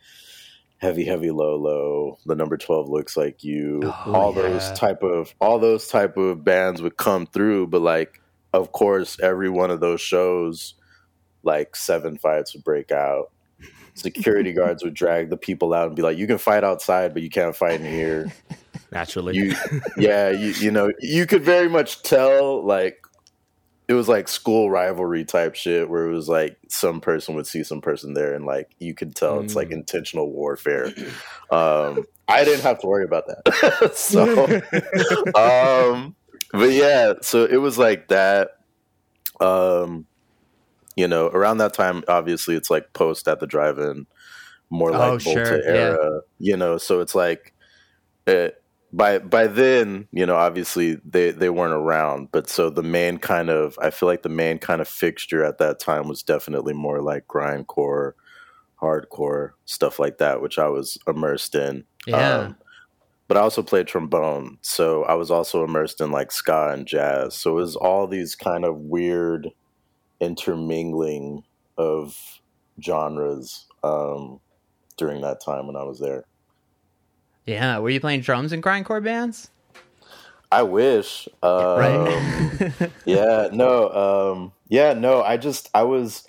[0.78, 2.17] heavy, heavy, low, low.
[2.26, 3.82] The number twelve looks like you.
[3.84, 4.43] Oh, all yeah.
[4.43, 8.21] those type of all those type of bands would come through, but like
[8.54, 10.76] of course every one of those shows,
[11.43, 13.32] like seven fights would break out.
[13.93, 17.24] Security guards would drag the people out and be like, "You can fight outside, but
[17.24, 18.32] you can't fight in here."
[18.91, 19.36] Naturally.
[19.36, 19.56] you
[19.98, 23.04] yeah you, you know you could very much tell like
[23.88, 27.63] it was like school rivalry type shit where it was like some person would see
[27.63, 30.91] some person there and like you could tell it's like intentional warfare.
[31.52, 33.91] Um i didn't have to worry about that.
[33.95, 34.45] So
[35.36, 36.15] um
[36.52, 38.58] but yeah so it was like that
[39.39, 40.08] um
[40.95, 44.08] you know around that time obviously it's like post at the drive-in
[44.71, 45.69] more like Oh, Volta sure, yeah.
[45.82, 47.54] era you know so it's like
[48.26, 48.60] it,
[48.95, 53.49] by by then, you know, obviously they they weren't around, but so the main kind
[53.49, 57.01] of I feel like the main kind of fixture at that time was definitely more
[57.01, 58.13] like grindcore,
[58.81, 61.84] hardcore stuff like that, which I was immersed in.
[62.08, 62.53] Yeah.
[63.27, 67.36] but I also played trombone, so I was also immersed in like ska and jazz.
[67.36, 69.49] So it was all these kind of weird
[70.21, 71.43] intermingling
[71.77, 72.15] of
[72.81, 74.39] genres um,
[74.95, 76.23] during that time when I was there.
[77.45, 77.79] Yeah.
[77.79, 79.49] Were you playing drums in grindcore bands?
[80.51, 81.27] I wish.
[81.43, 82.91] Um, Right.
[83.05, 83.89] yeah, no,
[84.34, 85.21] um, yeah, no.
[85.21, 86.27] I just I was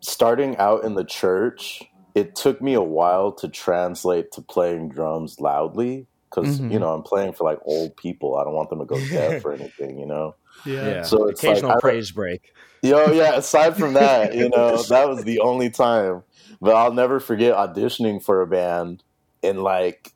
[0.00, 1.82] starting out in the church.
[2.14, 6.72] It took me a while to translate to playing drums loudly because Mhm.
[6.72, 8.36] you know I'm playing for like old people.
[8.36, 9.98] I don't want them to go deaf or anything.
[9.98, 10.34] You know.
[10.66, 11.02] yeah.
[11.02, 12.52] So it's occasional I don't- praise break.
[12.82, 13.36] Yo, yeah.
[13.36, 16.22] Aside from that, you know, that was the only time.
[16.60, 19.02] But I'll never forget auditioning for a band
[19.42, 20.12] and like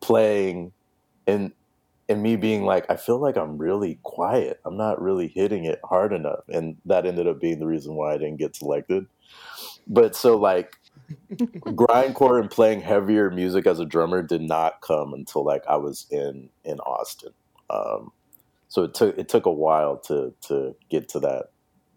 [0.00, 0.72] playing
[1.26, 1.52] and
[2.08, 4.60] and me being like, I feel like I'm really quiet.
[4.64, 8.14] I'm not really hitting it hard enough, and that ended up being the reason why
[8.14, 9.06] I didn't get selected.
[9.88, 10.76] But so like
[11.40, 16.06] grindcore and playing heavier music as a drummer did not come until like I was
[16.10, 17.32] in in Austin.
[17.70, 18.12] Um,
[18.68, 21.50] so it took it took a while to to get to that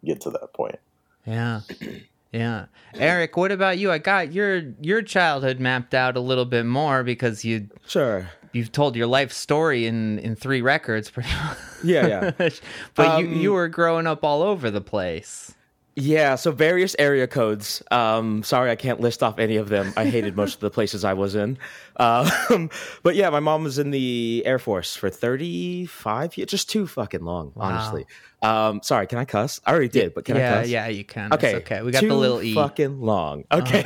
[0.04, 0.80] get to that point.
[1.26, 1.62] Yeah.
[2.32, 2.66] Yeah.
[2.94, 3.92] Eric, what about you?
[3.92, 8.30] I got your your childhood mapped out a little bit more because you Sure.
[8.54, 11.58] you've told your life story in in three records pretty much.
[11.84, 12.32] Yeah, yeah.
[12.96, 15.56] but you Um, you were growing up all over the place.
[15.96, 17.84] Yeah, so various area codes.
[17.92, 19.92] Um, sorry, I can't list off any of them.
[19.98, 21.58] I hated most of the places I was in.
[21.98, 22.70] Um,
[23.04, 27.26] but yeah, my mom was in the Air Force for 35 years, just too fucking
[27.26, 28.06] long, honestly.
[28.42, 29.60] Um, sorry, can I cuss?
[29.66, 30.70] I already did, but can I yeah, cuss?
[30.70, 31.34] yeah, you can.
[31.34, 31.82] Okay, It's okay.
[31.82, 32.54] We got the little E.
[32.56, 33.44] Fucking long.
[33.52, 33.84] Okay.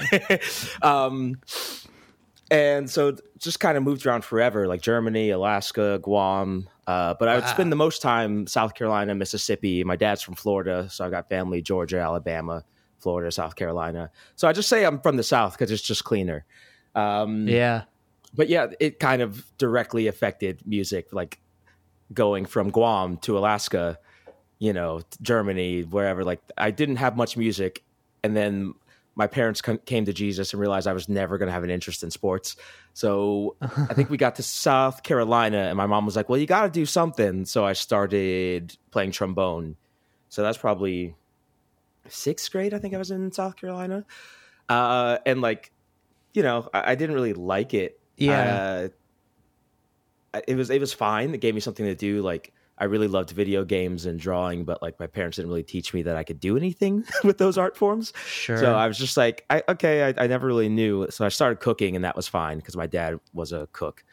[0.81, 1.39] um,
[2.51, 6.69] and so just kind of moved around forever, like Germany, Alaska, Guam.
[6.85, 7.49] Uh, but I would Wow.
[7.49, 9.83] spend the most time South Carolina, Mississippi.
[9.83, 12.63] My dad's from Florida, so I got family Georgia, Alabama,
[12.99, 14.11] Florida, South Carolina.
[14.35, 16.45] So I just say I'm from the South because it's just cleaner.
[16.93, 17.83] Um, Yeah.
[18.35, 21.39] but yeah, it kind of directly affected music, like
[22.13, 23.97] going from Guam to Alaska,
[24.63, 26.23] you know, Germany, wherever.
[26.23, 27.83] Like, I didn't have much music,
[28.23, 28.73] and then
[29.15, 31.69] my parents com- came to Jesus and realized I was never going to have an
[31.69, 32.55] interest in sports.
[32.93, 36.47] So I think we got to South Carolina, and my mom was like, "Well, you
[36.47, 39.75] got to do something." So I started playing trombone.
[40.29, 41.13] So that's probably
[42.07, 42.73] sixth grade.
[42.73, 44.05] I think I was in South Carolina,
[44.69, 45.71] uh, and like,
[46.33, 48.87] you know, I, I didn't really like it Yeah.
[50.33, 51.33] uh, it was it was fine.
[51.35, 52.21] It gave me something to do.
[52.21, 55.93] Like I really loved video games and drawing, but like my parents didn't really teach
[55.93, 58.13] me that I could do anything with those art forms.
[58.25, 58.57] Sure.
[58.57, 61.07] So I was just like, I, okay, I, I never really knew.
[61.09, 64.03] So I started cooking, and that was fine because my dad was a cook,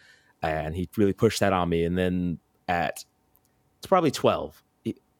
[0.42, 1.84] and he really pushed that on me.
[1.84, 3.04] And then at
[3.78, 4.62] it's probably twelve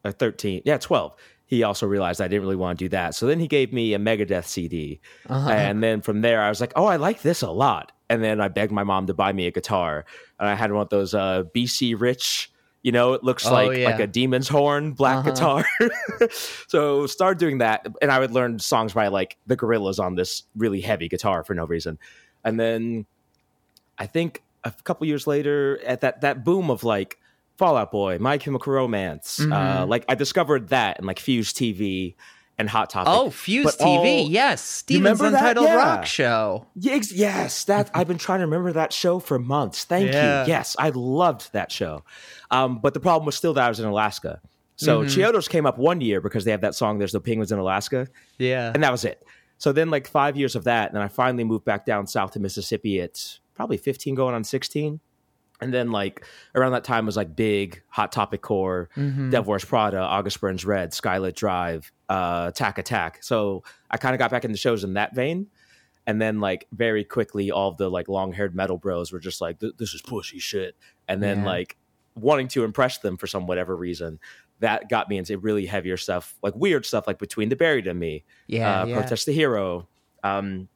[0.05, 1.15] or thirteen, yeah, twelve.
[1.47, 3.15] he also realized I didn't really want to do that.
[3.15, 5.01] So then he gave me a Megadeth CD.
[5.27, 5.49] Uh-huh.
[5.49, 7.91] And then from there, I was like, oh, I like this a lot.
[8.09, 10.05] And then I begged my mom to buy me a guitar.
[10.39, 12.50] And I had one of those uh, BC Rich,
[12.83, 13.91] you know, it looks oh, like yeah.
[13.91, 15.31] like a demon's horn, black uh-huh.
[15.31, 15.65] guitar.
[16.67, 17.85] so started doing that.
[18.01, 21.53] And I would learn songs by like the Gorillaz on this really heavy guitar for
[21.53, 21.99] no reason.
[22.43, 23.05] And then
[23.97, 27.17] I think a couple years later, at that, that boom of like,
[27.57, 29.39] Fall Out Boy, My Chemical Romance.
[29.39, 29.53] Uh, mm-hmm.
[29.53, 32.15] Uh, like I discovered that and like Fuse TV
[32.61, 33.11] and Hot Topic.
[33.11, 35.75] Oh, Fuse but TV, all, yes, Steven's Untitled yeah.
[35.75, 36.67] Rock Show.
[36.75, 39.83] Yes, yes, that I've been trying to remember that show for months.
[39.83, 40.43] Thank yeah.
[40.43, 40.49] you.
[40.49, 42.03] Yes, I loved that show.
[42.51, 44.39] Um, but the problem was still that I was in Alaska.
[44.77, 45.19] So mm-hmm.
[45.19, 48.07] Chiodos came up one year because they have that song "There's No Penguins in Alaska."
[48.37, 49.25] Yeah, and that was it.
[49.57, 52.31] So then, like five years of that, and then I finally moved back down south
[52.31, 54.99] to Mississippi at probably 15, going on 16
[55.61, 59.29] and then like around that time was like big hot topic core mm-hmm.
[59.29, 64.19] devil wears prada august burns red skylit drive uh attack attack so i kind of
[64.19, 65.47] got back into shows in that vein
[66.07, 69.59] and then like very quickly all the like long haired metal bros were just like
[69.59, 70.75] this is pushy shit
[71.07, 71.45] and then yeah.
[71.45, 71.77] like
[72.15, 74.19] wanting to impress them for some whatever reason
[74.59, 77.99] that got me into really heavier stuff like weird stuff like between the buried and
[77.99, 78.99] me yeah, uh, yeah.
[78.99, 79.87] protest the hero
[80.23, 80.67] um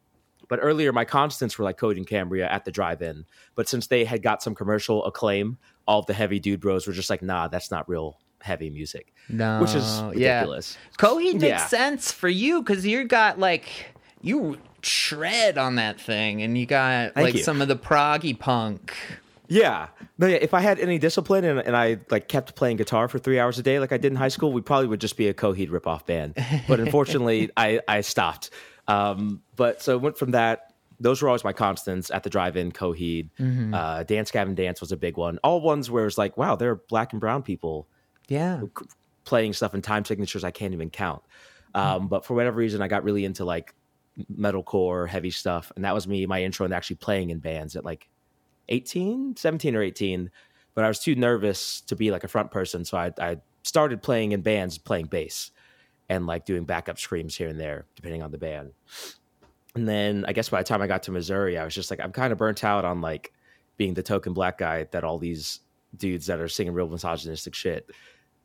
[0.48, 3.26] but earlier, my constants were like Coheed and Cambria at the drive-in.
[3.56, 7.10] But since they had got some commercial acclaim, all the heavy dude bros were just
[7.10, 10.78] like, "Nah, that's not real heavy music." No, which is ridiculous.
[10.78, 11.06] Yeah.
[11.06, 11.66] Coheed makes yeah.
[11.68, 17.14] sense for you because you got like you tread on that thing, and you got
[17.14, 17.44] Thank like you.
[17.44, 18.94] some of the proggy punk.
[19.48, 19.88] Yeah.
[20.18, 20.38] No, yeah.
[20.38, 23.60] If I had any discipline and, and I like kept playing guitar for three hours
[23.60, 25.70] a day, like I did in high school, we probably would just be a Coheed
[25.70, 26.36] ripoff band.
[26.68, 28.50] But unfortunately, I I stopped
[28.88, 30.74] um, but so went from that.
[31.00, 32.72] Those were always my constants at the drive-in.
[32.72, 33.74] Coheed, mm-hmm.
[33.74, 35.40] uh, Dance Gavin Dance was a big one.
[35.44, 37.88] All ones where it was like, wow, there are black and brown people,
[38.28, 38.62] yeah,
[39.26, 41.22] playing stuff in time signatures I can't even count.
[41.74, 42.08] Um, mm-hmm.
[42.08, 43.76] But for whatever reason, I got really into like
[44.34, 47.84] metalcore, heavy stuff, and that was me my intro into actually playing in bands at
[47.84, 48.08] like
[48.70, 50.32] 18, 17 or 18.
[50.76, 54.02] But I was too nervous to be like a front person, so I, I started
[54.02, 55.52] playing in bands, playing bass
[56.10, 58.72] and like doing backup screams here and there, depending on the band.
[59.76, 62.00] And then I guess by the time I got to Missouri, I was just like,
[62.00, 63.34] I'm kind of burnt out on like
[63.78, 65.60] being the token black guy that all these
[65.96, 67.90] dudes that are singing real misogynistic shit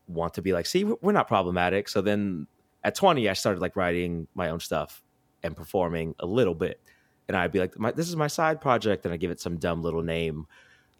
[0.08, 1.88] want to be like, see, we're not problematic.
[1.88, 2.46] So then
[2.82, 5.02] at 20, I started like writing my own stuff
[5.42, 6.80] and performing a little bit.
[7.28, 9.04] And I'd be like, this is my side project.
[9.04, 10.46] And I give it some dumb little name.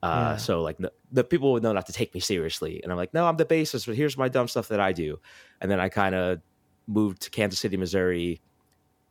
[0.02, 0.36] Uh, yeah.
[0.36, 2.80] So like the, the, people would know not to take me seriously.
[2.82, 5.18] And I'm like, no, I'm the bassist, but here's my dumb stuff that I do.
[5.60, 6.40] And then I kind of
[6.86, 8.40] moved to Kansas City, Missouri,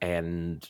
[0.02, 0.70] and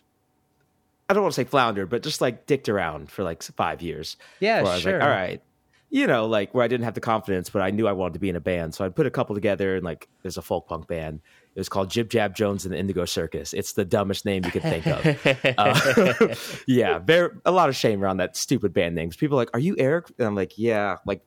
[1.10, 4.18] I don't want to say floundered, but just like dicked around for like five years.
[4.40, 4.94] Yeah, where I was sure.
[4.94, 5.42] like, all right,
[5.90, 8.20] you know, like where I didn't have the confidence, but I knew I wanted to
[8.20, 8.76] be in a band.
[8.76, 11.22] So I put a couple together, and like there's a folk punk band.
[11.56, 13.54] It was called Jib Jab Jones and the Indigo Circus.
[13.54, 15.56] It's the dumbest name you could think of.
[15.58, 16.36] uh,
[16.68, 17.00] yeah,
[17.44, 19.16] a lot of shame around that stupid band names.
[19.16, 21.22] People are like, "Are you Eric?" And I'm like, "Yeah," like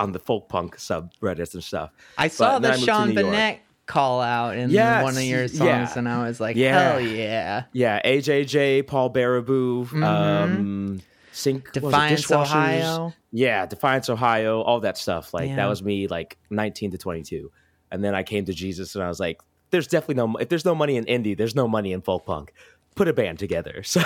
[0.00, 1.92] on the folk punk subreddits and stuff.
[2.18, 5.92] I saw but the Sean Bonnette call out in yes, one of your songs, yeah.
[5.96, 6.92] and I was like, yeah.
[6.92, 7.64] hell yeah.
[7.72, 10.04] Yeah, AJJ, Paul Baribeau, mm-hmm.
[10.04, 11.00] um,
[11.32, 13.12] Sync, Defiance, Ohio.
[13.32, 15.34] Yeah, Defiance, Ohio, all that stuff.
[15.34, 15.56] Like, yeah.
[15.56, 17.50] that was me, like 19 to 22.
[17.90, 20.64] And then I came to Jesus and I was like, there's definitely no, if there's
[20.64, 22.52] no money in indie, there's no money in folk punk.
[22.94, 23.82] Put a band together.
[23.84, 24.02] So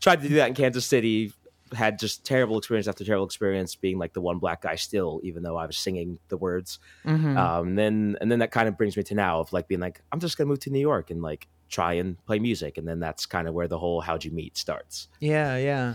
[0.00, 1.32] tried to do that in Kansas City,
[1.74, 5.42] had just terrible experience after terrible experience being like the one black guy still, even
[5.42, 6.78] though I was singing the words.
[7.04, 7.36] Mm-hmm.
[7.36, 9.80] Um, and then and then that kind of brings me to now of like being
[9.80, 12.78] like, I'm just gonna move to New York and like try and play music.
[12.78, 15.08] And then that's kind of where the whole how'd you meet starts.
[15.20, 15.94] Yeah, yeah.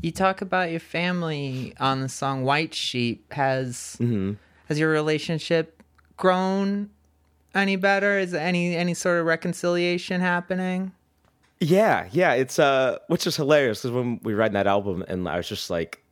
[0.00, 3.32] You talk about your family on the song White Sheep.
[3.32, 4.34] Has mm-hmm.
[4.66, 5.82] has your relationship
[6.16, 6.90] grown
[7.54, 8.18] any better?
[8.18, 10.92] Is any any sort of reconciliation happening?
[11.60, 15.36] Yeah, yeah, it's uh, which is hilarious because when we write that album, and I
[15.36, 16.02] was just like,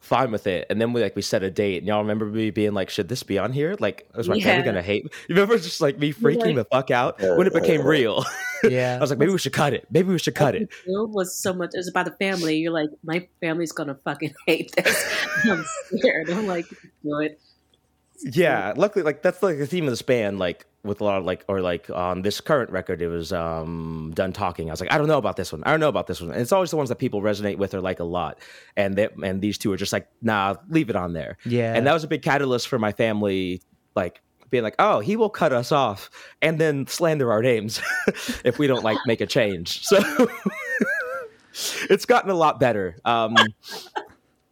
[0.00, 2.50] fine with it, and then we like we set a date, and y'all remember me
[2.50, 3.76] being like, should this be on here?
[3.78, 4.44] Like, was my yeah.
[4.44, 5.04] family gonna hate?
[5.04, 5.10] Me?
[5.28, 8.24] You remember just like me freaking like, the fuck out when it became real?
[8.64, 9.86] Yeah, I was like, maybe we should cut it.
[9.90, 10.62] Maybe we should cut it.
[10.62, 11.70] It was so much.
[11.74, 12.56] It was about the family.
[12.56, 15.14] You're like, my family's gonna fucking hate this.
[15.44, 15.62] I'm
[15.94, 16.30] scared.
[16.30, 16.66] I'm like,
[17.02, 17.38] do it.
[18.22, 20.38] Yeah, luckily, like that's like the theme of this band.
[20.38, 24.12] Like with a lot of like or like on this current record it was um
[24.14, 24.70] done talking.
[24.70, 25.62] I was like i don't know about this one.
[25.64, 26.30] I don't know about this one.
[26.30, 28.38] And it's always the ones that people resonate with or like a lot.
[28.76, 31.36] And they, and these two are just like nah leave it on there.
[31.44, 31.74] Yeah.
[31.74, 33.60] and that was a big catalyst for my family
[33.94, 36.08] like being like oh he will cut us off
[36.40, 37.80] and then slander our names
[38.44, 39.82] if we don't like make a change.
[39.86, 39.98] So
[41.88, 42.96] it's gotten a lot better.
[43.04, 43.34] Um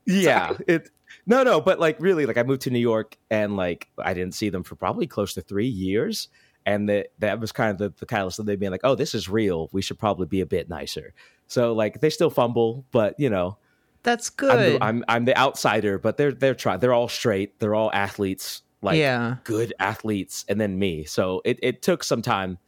[0.07, 0.91] yeah it
[1.27, 4.35] no, no, but like really, like I moved to New York and like I didn't
[4.35, 6.29] see them for probably close to three years.
[6.67, 9.15] and that that was kind of the, the catalyst of them being like, oh, this
[9.15, 9.69] is real.
[9.73, 11.13] We should probably be a bit nicer.
[11.47, 13.59] So like they still fumble, but you know,
[14.03, 14.81] That's I'm good.
[14.81, 16.81] the, I'm, I'm the outsider, but they're they're trying.
[16.81, 17.59] They're all straight.
[17.59, 19.37] They're all athletes, like yeah.
[19.45, 21.05] good athletes, and then me.
[21.05, 22.59] So it, it took some time,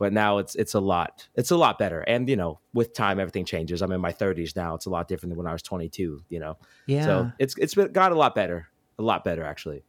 [0.00, 1.28] but now it's it's a lot.
[1.36, 2.00] It's a lot better.
[2.00, 3.82] And you know, with time, everything changes.
[3.82, 4.74] I'm in my 30s now.
[4.74, 6.24] It's a lot different than when I was 22.
[6.28, 7.04] You know, Yeah.
[7.04, 8.68] so it's it's got a lot better.
[8.98, 9.84] A lot better actually.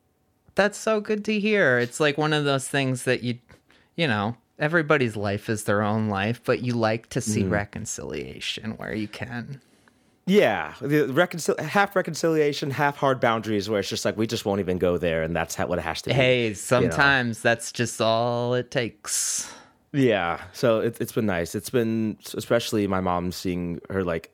[0.53, 1.79] That's so good to hear.
[1.79, 3.39] It's like one of those things that you,
[3.95, 7.53] you know, everybody's life is their own life, but you like to see Mm-hmm.
[7.53, 9.61] reconciliation where you can.
[10.27, 14.59] Yeah, the reconcil- half reconciliation, half hard boundaries, where it's just like we just won't
[14.59, 16.13] even go there, and that's how, what it has to be.
[16.13, 19.51] Hey, sometimes that's just all it takes.
[19.93, 21.53] Yeah, so it, it's been nice.
[21.55, 24.31] It's been especially my mom seeing her like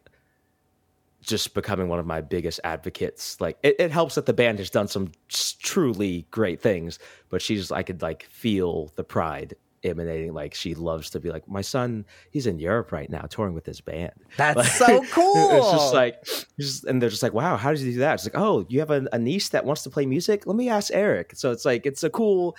[1.22, 3.42] just becoming one of my biggest advocates.
[3.42, 7.72] Like it, it helps that the band has done some truly great things, but she's
[7.72, 10.34] I could like feel the pride emanating.
[10.34, 12.06] Like she loves to be like my son.
[12.32, 14.14] He's in Europe right now touring with his band.
[14.38, 15.58] That's Like, so cool.
[15.58, 16.24] It's just like,
[16.60, 18.16] just, and they're just like, wow, how did you do that?
[18.16, 20.46] It's like, oh, you have a, a niece that wants to play music.
[20.46, 21.32] Let me ask Eric.
[21.36, 22.56] So it's like, it's a cool,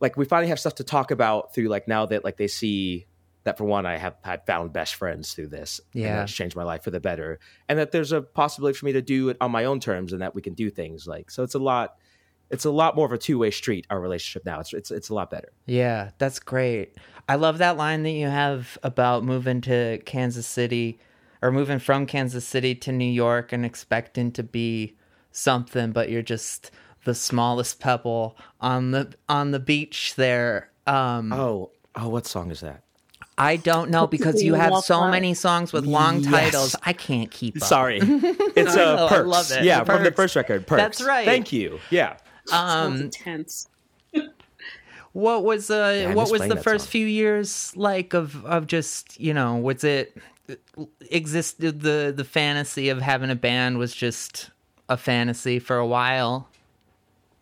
[0.00, 3.06] like we finally have stuff to talk about through like now that like they see
[3.44, 5.80] that for one, I have I found best friends through this.
[5.94, 6.22] and Yeah.
[6.24, 9.02] it's changed my life for the better, and that there's a possibility for me to
[9.02, 11.30] do it on my own terms, and that we can do things like.
[11.30, 11.96] So it's a lot.
[12.50, 13.86] It's a lot more of a two way street.
[13.90, 14.60] Our relationship now.
[14.60, 15.52] It's it's it's a lot better.
[15.66, 16.96] Yeah, that's great.
[17.28, 20.98] I love that line that you have about moving to Kansas City
[21.42, 24.96] or moving from Kansas City to New York and expecting to be
[25.30, 26.70] something but you're just
[27.04, 30.70] the smallest pebble on the on the beach there.
[30.86, 32.82] Um Oh oh, what song is that?
[33.40, 36.30] I don't know because you have so Walk many songs with long Yes.
[36.30, 36.76] titles.
[36.82, 37.62] I can't keep up.
[37.68, 39.28] Sorry, it's a uh, know, I perks.
[39.28, 39.64] love it.
[39.64, 40.66] Yeah, from the first record.
[40.66, 40.82] Perks.
[40.82, 41.24] That's right.
[41.24, 41.78] Thank you.
[41.90, 42.16] Yeah.
[42.52, 43.68] Um intense.
[45.12, 46.90] What was uh I what was the first song.
[46.90, 50.16] few years like of of just, you know, was it
[51.10, 54.50] existed the the fantasy of having a band was just
[54.88, 56.47] a fantasy for a while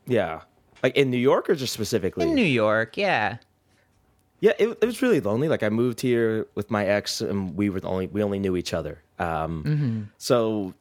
[0.07, 0.41] Yeah.
[0.83, 2.29] Like in New York or just specifically?
[2.29, 3.39] in New York, yeah.
[4.41, 5.49] yeah, it, it was really lonely.
[5.49, 8.57] Like I moved here with my ex and we were the only we only knew
[8.57, 9.03] each other.
[9.19, 10.03] Um Mm-hmm.
[10.19, 10.75] so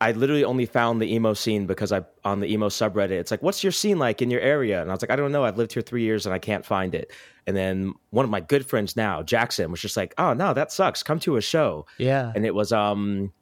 [0.00, 3.12] I literally only found the emo scene because I on the emo subreddit.
[3.12, 5.32] It's like, "What's your scene like in your area?" And I was like, "I don't
[5.32, 5.44] know.
[5.44, 7.10] I've lived here 3 years and I can't find it."
[7.46, 10.72] And then one of my good friends now, Jackson, was just like, "Oh, no, that
[10.72, 11.02] sucks.
[11.02, 12.32] Come to a show." Yeah.
[12.34, 13.32] and it was um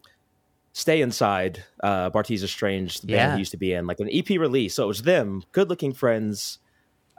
[0.72, 3.32] stay inside uh Bartees Strange the band Yeah.
[3.34, 5.92] he used to be in like an ep release so it was them good looking
[5.92, 6.58] friends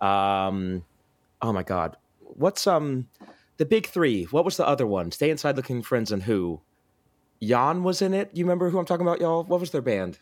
[0.01, 0.83] um
[1.41, 3.07] oh my god what's um
[3.57, 6.59] the big three what was the other one stay inside looking friends and who
[7.41, 10.17] jan was in it you remember who i'm talking about y'all what was their band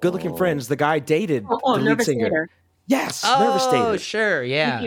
[0.00, 0.36] good looking Oh.
[0.36, 2.48] friends the guy dated Oh, oh the lead singer Theater.
[2.86, 4.86] yes Oh, nervous dated sure, yeah.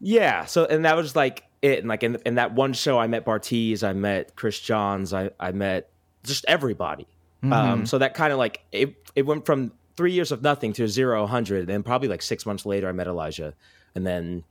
[0.00, 0.44] yeah.
[0.46, 1.78] So and that was like it.
[1.80, 5.30] And like in, in that one show, I met Bartees, I met Chris Johns, I
[5.40, 5.88] I met
[6.24, 7.06] just everybody.
[7.42, 7.52] Mm-hmm.
[7.52, 10.88] Um, so that kind of like it it went from three years of nothing to
[10.88, 13.54] zero hundred, and then probably like six months later, I met Elijah,
[13.94, 14.44] and then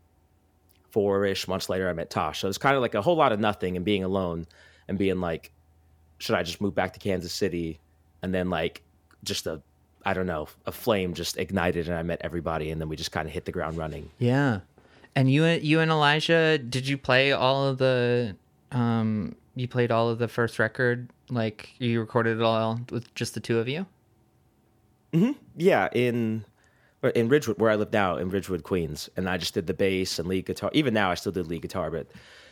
[0.91, 2.39] four ish months later, I met Tosh.
[2.39, 4.45] So it's kind of like a whole lot of nothing and being alone
[4.88, 5.51] and being like,
[6.19, 7.79] should I just move back to Kansas City?
[8.21, 8.83] And then like
[9.23, 9.62] just a
[10.05, 13.12] I don't know, a flame just ignited, and I met everybody, and then we just
[13.12, 14.09] kind of hit the ground running.
[14.19, 14.59] Yeah.
[15.15, 18.36] And you you and Elijah, did you play all of the
[18.71, 23.33] um you played all of the first record like you recorded it all with just
[23.33, 23.85] the two of you?
[25.13, 25.31] Hmm.
[25.55, 26.45] Yeah, in
[27.15, 30.19] in Ridgewood, where I live now, in Ridgewood, Queens, and I just did the bass
[30.19, 30.71] and lead guitar.
[30.73, 32.07] Even now, I still did lead guitar, but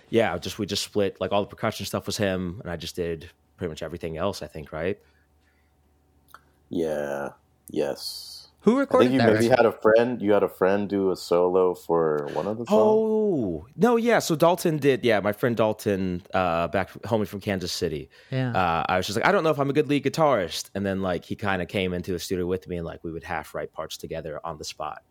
[0.10, 1.20] yeah, just we just split.
[1.20, 4.42] Like all the percussion stuff was him, and I just did pretty much everything else.
[4.42, 5.00] I think, right?
[6.70, 7.30] Yeah.
[7.70, 8.41] Yes.
[8.62, 9.34] Who recorded I think you that?
[9.42, 10.22] maybe had a friend.
[10.22, 12.80] You had a friend do a solo for one of the songs.
[12.80, 14.20] Oh no, yeah.
[14.20, 15.04] So Dalton did.
[15.04, 18.10] Yeah, my friend Dalton, uh, back home from Kansas City.
[18.30, 18.52] Yeah.
[18.52, 20.86] Uh, I was just like, I don't know if I'm a good lead guitarist, and
[20.86, 23.24] then like he kind of came into the studio with me, and like we would
[23.24, 25.02] half write parts together on the spot.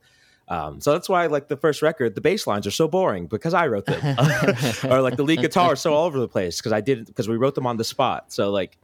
[0.47, 3.55] Um, so that's why like the first record, the bass lines are so boring because
[3.55, 4.01] I wrote them,
[4.91, 7.29] or like the lead guitar is so all over the place because I did because
[7.29, 8.33] we wrote them on the spot.
[8.33, 8.79] So like,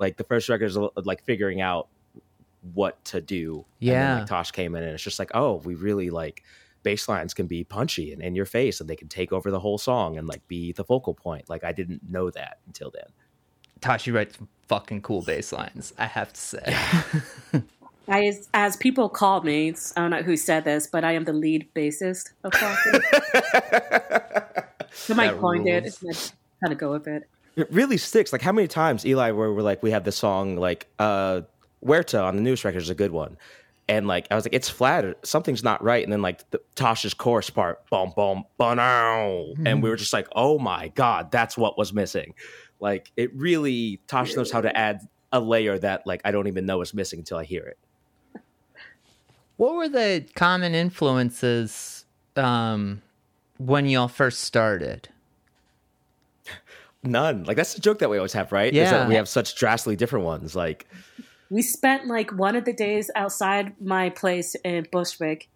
[0.00, 1.88] like the first record is like figuring out
[2.72, 3.64] what to do.
[3.80, 4.18] And then, Yeah.
[4.20, 6.42] like Tosh came in and it's just like, oh, we really like
[6.82, 9.60] bass lines can be punchy and in your face and they can take over the
[9.60, 11.48] whole song and like be the focal point.
[11.48, 13.06] Like I didn't know that until then.
[13.80, 14.36] Tashi writes
[14.68, 16.76] fucking cool bass lines, I have to say.
[18.08, 21.32] As, as people call me, I don't know who said this, but I am the
[21.34, 22.98] lead bassist of Coffee.
[24.92, 25.84] Somebody That coined it.
[25.84, 26.02] rules.
[26.02, 27.28] and kind of go with it.
[27.56, 28.32] It really sticks.
[28.32, 31.42] Like how many times Eli where we're like we have this song like uh
[31.84, 33.36] Huerta on the newest record is a good one.
[33.88, 36.02] and like I was like, it's flat, something's not right.
[36.02, 38.78] And then like the, Tasha's chorus part, boom, boom, boom,
[39.66, 42.34] and we were just like, oh my god, that's what was missing.
[42.80, 45.00] Like it really, Tasha knows how to add
[45.32, 47.78] a layer that like I don't even know is missing until I hear it.
[49.56, 52.04] What were the common influences
[52.36, 53.02] um,
[53.58, 55.08] when y'all first started?
[57.02, 57.44] None.
[57.44, 58.72] Like that's the joke that we always have, right?
[58.72, 58.90] Is Yeah.
[58.98, 60.56] that we have such drastically different ones.
[60.56, 60.88] Like
[61.54, 65.48] We spent like one of the days outside my place in Bushwick.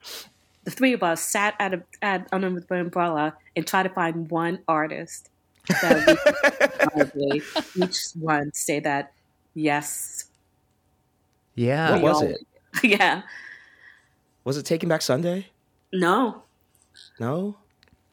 [0.63, 4.31] The three of us sat at a at under the umbrella and tried to find
[4.31, 5.29] one artist
[5.83, 7.43] that we could probably
[7.75, 9.13] each one say that
[9.55, 10.27] yes,
[11.57, 11.93] Yeah.
[11.95, 12.39] What was all- it?
[12.85, 13.23] yeah,
[14.45, 15.49] Was it Taking Back Sunday?
[15.93, 16.43] no.
[17.19, 17.57] No.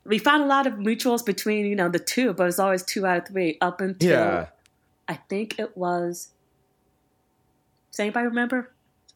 [0.06, 2.82] We found a lot of mutuals between you know the two, but it was always
[2.84, 4.46] two out of three up until Yeah.
[5.08, 6.30] I think it was.
[7.96, 8.70] Does anybody remember?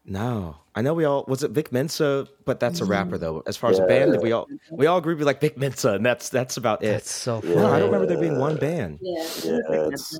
[0.05, 0.55] No.
[0.73, 2.91] I know we all was it Vic Mensa, but that's a mm-hmm.
[2.93, 3.43] rapper though.
[3.45, 6.05] As far as a band, we all we all agree we like Vic Mensa, and
[6.05, 6.91] that's that's about it.
[6.91, 7.55] That's so Yeah.
[7.55, 8.99] no, I don't remember there being one band.
[9.01, 10.17] Yeah, Yeah, it's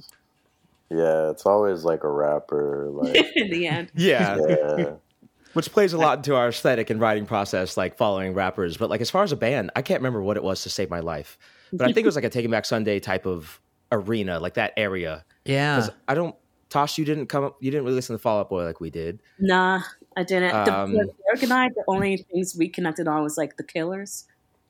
[0.90, 3.94] yeah, it's always like a rapper, like in the end.
[3.96, 4.38] Yeah.
[4.50, 4.92] yeah,
[5.54, 8.76] Which plays a lot into our aesthetic and writing process, like following rappers.
[8.76, 10.90] But like as far as a band, I can't remember what it was to save
[10.90, 11.38] my life.
[11.72, 14.74] But I think it was like a Taking Back Sunday type of arena, like that
[14.76, 15.24] area.
[15.46, 15.78] Yeah.
[15.78, 16.36] Because I don't
[16.70, 18.90] Tosh, you didn't come up you didn't really listen to Fall Out Boy like we
[18.90, 19.20] did.
[19.40, 19.82] Nah,
[20.16, 20.54] I didn't.
[20.54, 24.26] Um, the, Eric and I, the only things we connected on was like the Killers.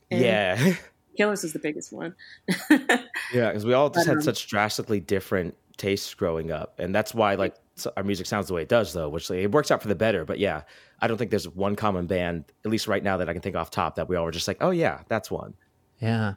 [0.09, 0.75] Yeah.
[1.17, 2.15] Killers is the biggest one.
[3.31, 6.95] Yeah, because we all just But, had um, such drastically different tastes growing up, and
[6.95, 7.55] that's why like
[7.95, 9.07] our music sounds the way it does, though.
[9.07, 10.25] Which like, it works out for the better.
[10.25, 10.63] But yeah,
[10.99, 13.55] I don't think there's one common band, at least right now, that I can think
[13.55, 15.53] off top that we all were just like, oh yeah, that's one.
[15.99, 16.33] Yeah.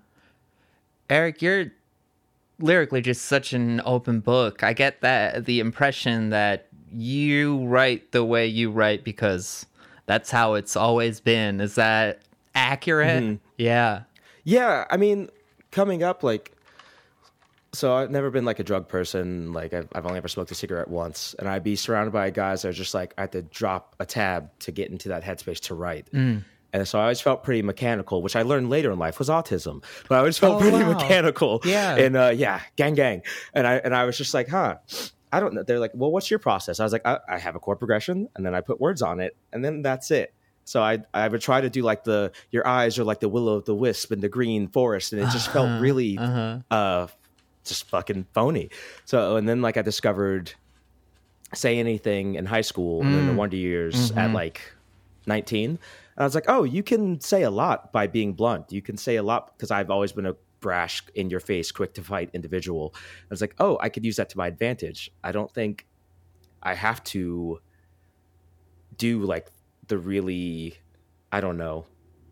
[1.09, 1.73] Eric, you're
[2.59, 4.63] lyrically just such an open book.
[4.63, 9.67] I get that the impression that you write the way you write because
[10.07, 11.61] that's how it's always been.
[11.61, 12.21] Is that
[12.55, 13.23] accurate?
[13.23, 13.39] Mhm.
[13.57, 14.03] Yeah.
[14.45, 15.31] Yeah, I mean,
[15.71, 16.53] coming up, like,
[17.73, 19.53] so I've never been like a drug person.
[19.53, 22.63] Like, I've, I've only ever smoked a cigarette once, and I'd be surrounded by guys
[22.63, 25.61] that are just like, I had to drop a tab to get into that headspace
[25.61, 26.13] to write.
[26.13, 26.45] Mm.
[26.73, 29.85] And so I always felt pretty mechanical, which I learned later in life was autism.
[30.09, 30.93] But I always felt Oh, pretty wow.
[30.95, 31.61] mechanical.
[31.65, 31.97] Yeah.
[31.97, 33.23] And uh, yeah, gang, gang.
[33.53, 34.77] And I and I was just like, huh.
[35.35, 35.63] I don't know.
[35.63, 36.79] They're like, well, what's your process?
[36.79, 39.19] I was like, I, I have a chord progression, and then I put words on
[39.21, 40.35] it, and then that's it.
[40.65, 43.55] So I I would try to do like the your eyes are like the willow
[43.55, 46.59] of the wisp in the green forest, and it just felt really Uh-huh.
[46.71, 47.07] uh
[47.65, 48.69] just fucking phony.
[49.05, 50.53] So and then like I discovered
[51.55, 53.37] say anything in high school and then the Mm.
[53.37, 54.35] wonder years at Mhm.
[54.35, 54.61] like
[55.27, 55.79] 19
[56.17, 58.73] and i was like oh you can say a lot by being blunt.
[58.73, 61.93] You can say a lot because i've always been a brash in your face quick
[61.95, 62.95] to fight individual.
[62.95, 65.11] I was like oh i could use that to my advantage.
[65.25, 65.87] I don't think
[66.63, 67.61] i have to
[68.97, 69.49] do like
[69.89, 70.77] the really
[71.33, 71.87] i don't know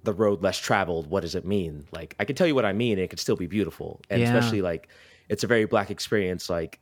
[0.04, 1.86] the road less traveled what does it mean?
[1.92, 4.00] Like i can tell you what i mean and it could still be beautiful.
[4.10, 4.26] And Yeah.
[4.26, 4.88] especially like
[5.28, 6.80] it's a very black experience like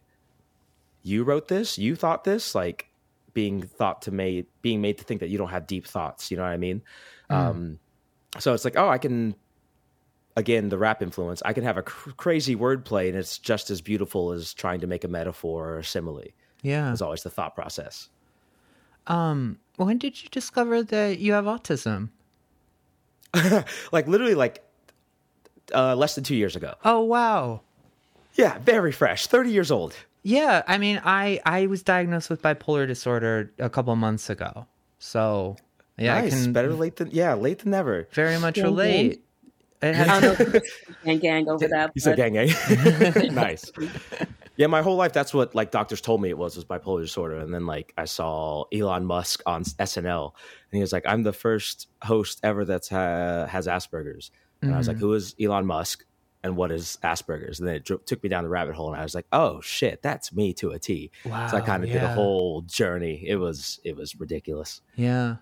[1.03, 1.79] you wrote this?
[1.79, 2.55] You thought this?
[2.55, 2.88] Like
[3.39, 6.37] being thought to made being made to think that you don't have deep thoughts you
[6.37, 6.79] know what i mean
[7.31, 7.37] Mm.
[7.37, 7.79] um
[8.39, 9.35] so it's like oh i can
[10.43, 13.81] again the rap influence i can have a cr- crazy wordplay and it's just as
[13.81, 16.25] beautiful as trying to make a metaphor or a simile
[16.63, 16.93] Yeah.
[16.93, 18.09] is always the thought process
[19.07, 22.11] Um, when did you discover that you have autism?
[23.93, 24.63] like literally like
[25.75, 27.61] uh, less than two years ago Oh wow.
[28.35, 29.95] yeah very fresh 30 years old
[30.29, 34.67] Yeah, I mean, I I was diagnosed with bipolar disorder a couple months ago,
[34.99, 35.57] so
[35.97, 39.23] yeah, nice I can better late than yeah late than never very much Yeah, relate.
[39.81, 40.61] It I has, don't know
[41.05, 41.93] gang gang over that.
[41.95, 42.49] He said gang gang.
[43.33, 43.73] nice.
[44.59, 47.39] Yeah, my whole life that's what like doctors told me it was was bipolar disorder,
[47.39, 51.33] and then like I saw Elon Musk on SNL, and he was like, "I'm the
[51.33, 55.01] first host ever that's ha- has Asperger's," and I was like, Mhm.
[55.01, 56.05] "Who is Elon Musk?"
[56.45, 57.59] And what is Asperger's?
[57.59, 59.61] And then it dro- took me down the rabbit hole, and I was like, "Oh
[59.61, 63.25] shit, that's me to a T." wow, So I kind of did a whole journey.
[63.27, 64.81] It was it was ridiculous.
[64.95, 65.37] Yeah.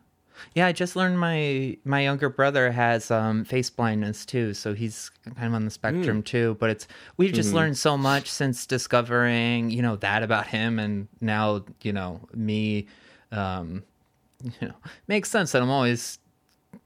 [0.54, 5.10] Yeah, I just learned my my younger brother has um face blindness too, so he's
[5.34, 6.86] kind of on the spectrum too, but it's
[7.16, 7.54] we've just Mhm.
[7.54, 12.86] learned so much since discovering, you know, that about him and now, you know, me
[13.32, 13.82] um
[14.44, 14.74] you know,
[15.08, 16.18] makes sense that I'm always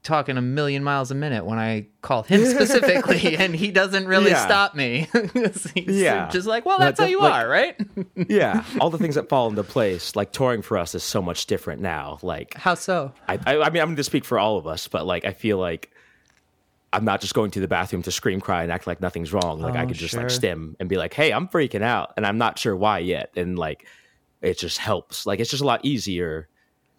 [0.03, 4.31] talking a million miles a minute when I call him specifically and he doesn't really
[4.31, 4.43] Yeah.
[4.45, 5.07] stop me.
[5.75, 6.27] He's Yeah.
[6.29, 7.75] just like, well, that's how you like- are, right?
[8.29, 11.45] Yeah, all the things that fall into place, like touring for us, is so much
[11.45, 12.17] different now.
[12.23, 13.13] Like how so?
[13.27, 15.33] I, I, I mean, I'm going to speak for all of us, but like, I
[15.33, 15.91] feel like
[16.93, 19.59] I'm not just going to the bathroom to scream, cry, and act like nothing's wrong.
[19.61, 20.21] Like, I Oh, could just sure.
[20.23, 23.31] like stim and be like, "Hey, I'm freaking out," and I'm not sure why yet,
[23.37, 23.85] and like,
[24.41, 25.25] it just helps.
[25.25, 26.49] Like, it's just a lot easier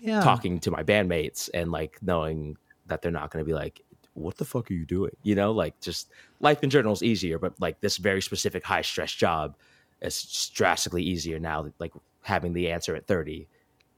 [0.00, 0.20] Yeah.
[0.22, 2.56] talking to my bandmates and like knowing
[2.86, 3.82] that they're not going to be like
[4.14, 6.10] what the fuck are you doing you know like just
[6.40, 9.56] life in general is easier but like this very specific high stress job
[10.02, 13.48] is drastically easier now like having the answer at 30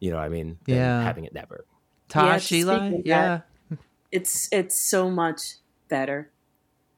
[0.00, 1.02] you know what i mean than Yeah.
[1.02, 1.64] having it never
[2.08, 2.78] Tosh, Yeah, Eli?
[2.78, 3.40] speaking of Yeah.
[4.12, 5.40] it's it's so much
[5.88, 6.30] better.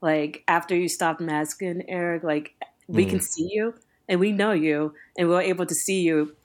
[0.02, 2.54] Like after you stop masking, Eric, like
[2.88, 3.10] we Mm.
[3.10, 3.74] can see you
[4.08, 6.36] and we know you, and we're able to see you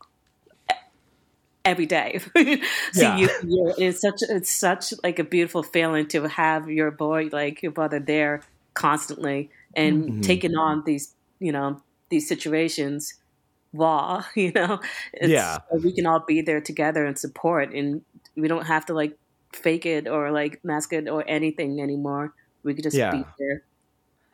[1.66, 2.20] every day.
[2.38, 2.62] see
[2.95, 3.18] Yeah.
[3.18, 3.74] you, you.
[3.78, 7.99] It's such it's such like a beautiful feeling to have your boy, like your brother,
[7.99, 8.41] there
[8.74, 10.24] constantly and Mhm.
[10.24, 13.16] taking on these, you know, these situations.
[13.74, 14.82] Raw, you know,
[15.14, 15.59] it's, Yeah.
[15.82, 18.01] we can all be there together and support, and
[18.36, 19.18] we don't have to like
[19.53, 22.34] fake it or like mask it or anything anymore.
[22.64, 23.12] We could just Yeah.
[23.12, 23.64] be there.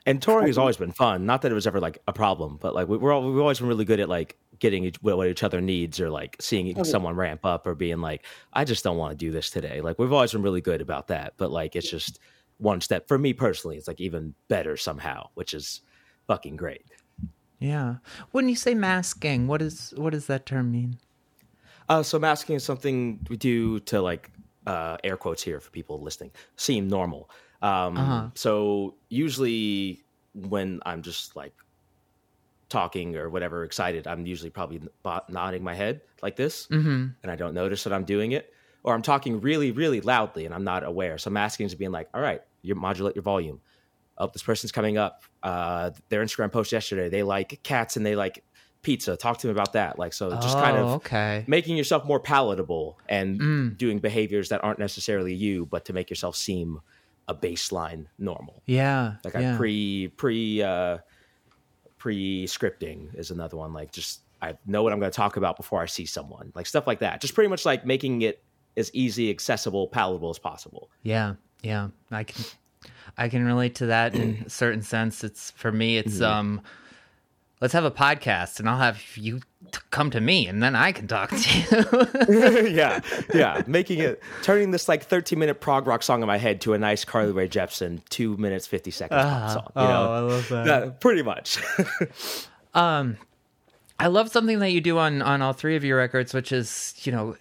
[0.08, 2.74] and touring has always been fun not that it was ever like a problem but
[2.74, 5.28] like we- we're all, we've always been really good at like getting each, what what
[5.28, 6.84] each other needs or like seeing Okay.
[6.84, 9.98] someone ramp up or being like i just don't want to do this today like
[10.00, 12.20] we've always been really good about that but like it's just
[12.58, 15.82] one step for me personally it's like even better somehow which is
[16.28, 16.86] fucking great
[17.60, 17.98] Yeah.
[18.32, 21.00] When you say masking, what is what does that term mean?
[21.90, 24.32] Uh, so masking is something we do to like
[24.66, 27.30] uh, air quotes here for people listening seem normal.
[27.62, 28.30] Um, Uh-huh.
[28.36, 30.04] So usually
[30.34, 31.54] when I'm just like
[32.70, 34.82] talking or whatever excited, I'm usually probably
[35.30, 37.06] nodding my head like this, Mm-hmm.
[37.24, 38.54] and I don't notice that I'm doing it,
[38.84, 41.18] or I'm talking really really loudly and I'm not aware.
[41.18, 43.62] So masking to being like, all right, you modulate your volume.
[44.18, 45.24] Oh, this person's coming up.
[45.44, 48.44] Uh, their Instagram post yesterday, they like cats and they like
[48.82, 49.16] pizza.
[49.16, 50.00] Talk to them about that.
[50.00, 51.44] Like so, just kind of Oh, okay.
[51.48, 53.78] making yourself more palatable and Mm.
[53.78, 56.80] doing behaviors that aren't necessarily you, but to make yourself seem
[57.28, 58.64] a baseline normal.
[58.66, 59.16] Yeah.
[59.24, 59.54] Like yeah.
[59.54, 60.98] I pre pre uh,
[61.98, 63.74] pre scripting is another one.
[63.74, 66.52] Like just I know what I'm going to talk about before I see someone.
[66.56, 67.22] Like stuff like that.
[67.22, 68.44] Just pretty much like making it
[68.76, 70.90] as easy, accessible, palatable as possible.
[71.04, 72.46] Yeah, yeah, I can,
[73.18, 75.24] I can relate to that in a certain sense.
[75.24, 76.62] It's for me, it's um,
[77.62, 79.40] let's have a podcast, and I'll have you
[79.72, 81.38] t- come to me, and then I can talk to
[82.30, 82.70] you.
[82.76, 83.00] yeah,
[83.34, 83.62] yeah.
[83.68, 86.78] Making it turning this like 13 minute prog rock song in my head to a
[86.78, 89.72] nice Carly Rae Jepsen two minutes 50 seconds pop song.
[89.76, 91.58] You know, Ah, love That- pretty much.
[92.74, 93.18] Um,
[94.00, 96.94] I love something that you do on on all three of your records, which is
[97.04, 97.36] you know,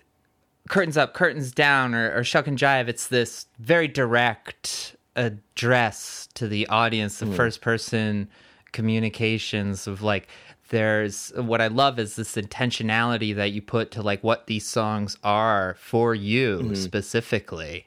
[0.71, 2.89] curtains up, curtains down, or, or shuck and jive.
[2.89, 8.29] It's this very direct address to the audience, the first person
[8.77, 10.29] communications of like.
[10.69, 15.17] There's what I love is this intentionality that you put to like what these songs
[15.23, 17.87] are for you specifically.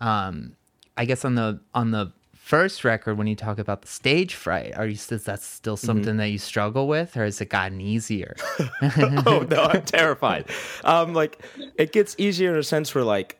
[0.00, 0.56] Um,
[0.96, 2.12] I guess on the on the
[2.48, 6.16] first record when you talk about the stage fright, are you is that still something
[6.16, 8.36] that you struggle with, or has it gotten easier?
[9.26, 10.46] oh no, I'm terrified.
[10.84, 11.42] Um, like
[11.76, 13.38] it gets easier in a sense where like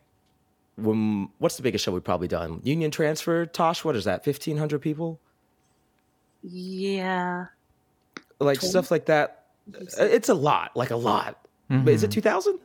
[0.77, 2.61] when what's the biggest show we've probably done?
[2.65, 3.85] Union Transfer, Tosh.
[3.85, 4.25] What is that?
[4.25, 5.21] Fifteen hundred people?
[6.43, 7.47] Yeah.
[8.39, 9.47] Like stuff like that.
[9.75, 11.45] Uh, It's a lot, like a lot.
[11.69, 12.59] But is it two thousand?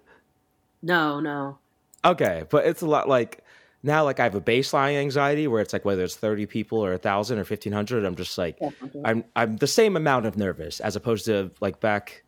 [0.82, 1.58] No, no.
[2.06, 3.44] Okay, but it's a lot like
[3.82, 4.04] now.
[4.06, 6.98] Like I have a baseline anxiety where it's like whether it's thirty people or a
[6.98, 8.06] thousand or fifteen hundred.
[8.06, 9.02] I'm just like Definitely.
[9.04, 12.24] I'm I'm the same amount of nervous as opposed to like back.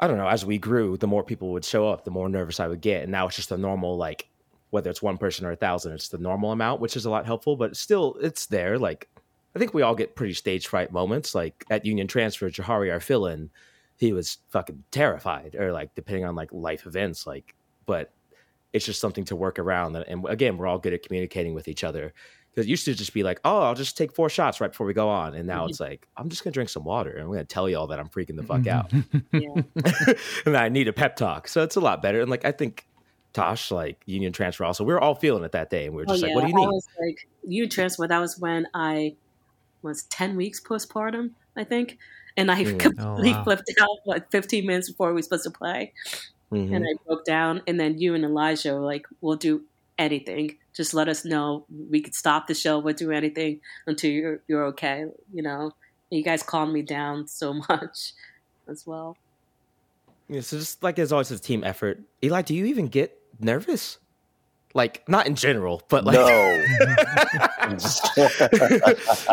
[0.00, 0.28] I don't know.
[0.28, 3.02] As we grew, the more people would show up, the more nervous I would get,
[3.02, 4.28] and now it's just a normal like
[4.70, 7.26] whether it's one person or a thousand, it's the normal amount, which is a lot
[7.26, 7.56] helpful.
[7.56, 8.78] But still, it's there.
[8.78, 9.08] Like
[9.58, 11.34] I think we all get pretty stage fright moments.
[11.34, 13.50] Like at Union Transfer, Jahari, our fill-in,
[13.96, 17.56] he was fucking terrified, or like depending on like life events, like.
[17.86, 18.12] But
[18.72, 21.82] it's just something to work around, and, again, we're all good at communicating with each
[21.82, 22.12] other.
[22.50, 24.86] Because it used to just be like, oh, I'll just take four shots right before
[24.86, 25.70] we go on, and now mm-hmm.
[25.70, 27.98] it's like, I'm just gonna drink some water, and I'm gonna tell you all that
[27.98, 29.38] I'm freaking the fuck mm-hmm.
[30.06, 31.48] out, and I need a pep talk.
[31.48, 32.20] So it's a lot better.
[32.20, 32.86] And like I think
[33.32, 36.06] Tosh, like Union Transfer, also, we were all feeling it that day, and we were
[36.08, 36.28] Oh just yeah.
[36.28, 38.06] like, what do you I was like you transfer.
[38.06, 39.16] That was when I
[39.82, 41.98] was ten weeks postpartum, I think,
[42.36, 42.78] and I Mm.
[42.78, 43.44] completely Oh, wow.
[43.44, 45.92] flipped out like fifteen minutes before we were supposed to play,
[46.52, 46.74] Mhm.
[46.76, 47.62] and I broke down.
[47.66, 49.64] And then you and Elijah were like, "We'll do
[49.98, 50.56] anything.
[50.74, 51.66] Just let us know.
[51.90, 52.78] We could stop the show.
[52.78, 55.72] We'll do anything until you're you're okay." You know.
[56.10, 58.14] And you guys calmed me down so much
[58.66, 59.16] as well.
[60.28, 62.00] Yeah, so just like there's always a team effort.
[62.22, 63.98] Eli, do you even get nervous?
[64.78, 66.24] Like not in general, but like, no.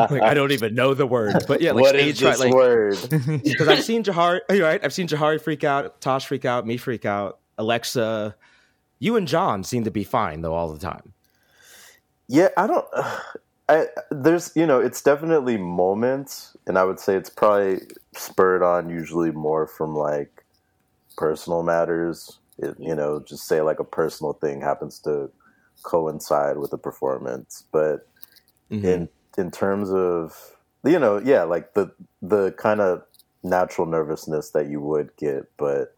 [0.10, 2.40] like I don't even know the word, but yeah, like what is stage fright, this
[2.40, 2.98] like word?
[3.44, 4.40] because I've seen Jahari.
[4.50, 4.84] Oh, you're right.
[4.84, 8.36] I've seen Jahari freak out, Tosh freak out, me freak out, Alexa.
[8.98, 11.14] You and John seem to be fine though all the time.
[12.28, 12.88] Yeah, I don't.
[13.70, 17.82] I there's you know it's definitely moments, and I would say it's probably
[18.16, 20.44] spurred on usually more from like
[21.16, 22.40] personal matters.
[22.58, 25.30] It, you know, just say like a personal thing happens to
[25.84, 28.08] coincide with the performance, but
[28.72, 28.86] mm-hmm.
[28.86, 31.92] in in terms of you know, yeah, like the
[32.22, 33.04] the kind of
[33.44, 35.96] natural nervousness that you would get, but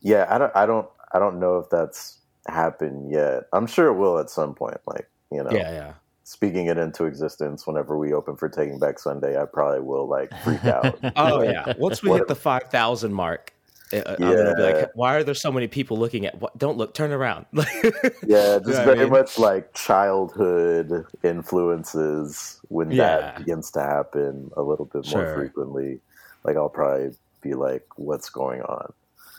[0.00, 3.44] yeah, I don't I don't I don't know if that's happened yet.
[3.52, 4.78] I'm sure it will at some point.
[4.86, 5.92] Like you know, yeah, yeah.
[6.24, 10.30] Speaking it into existence whenever we open for Taking Back Sunday, I probably will like
[10.44, 10.98] freak out.
[11.16, 13.52] oh yeah, once we hit the five thousand mark,
[13.92, 14.00] yeah.
[14.00, 16.40] Uh, I'm gonna be like, why are there so many people looking at?
[16.40, 16.56] What?
[16.56, 17.46] Don't look, turn around.
[17.52, 19.10] yeah, just very I mean?
[19.10, 23.20] much like childhood influences when yeah.
[23.20, 26.00] that begins to happen a little bit more frequently.
[26.44, 27.10] Like I'll probably
[27.40, 28.92] be like, what's going on?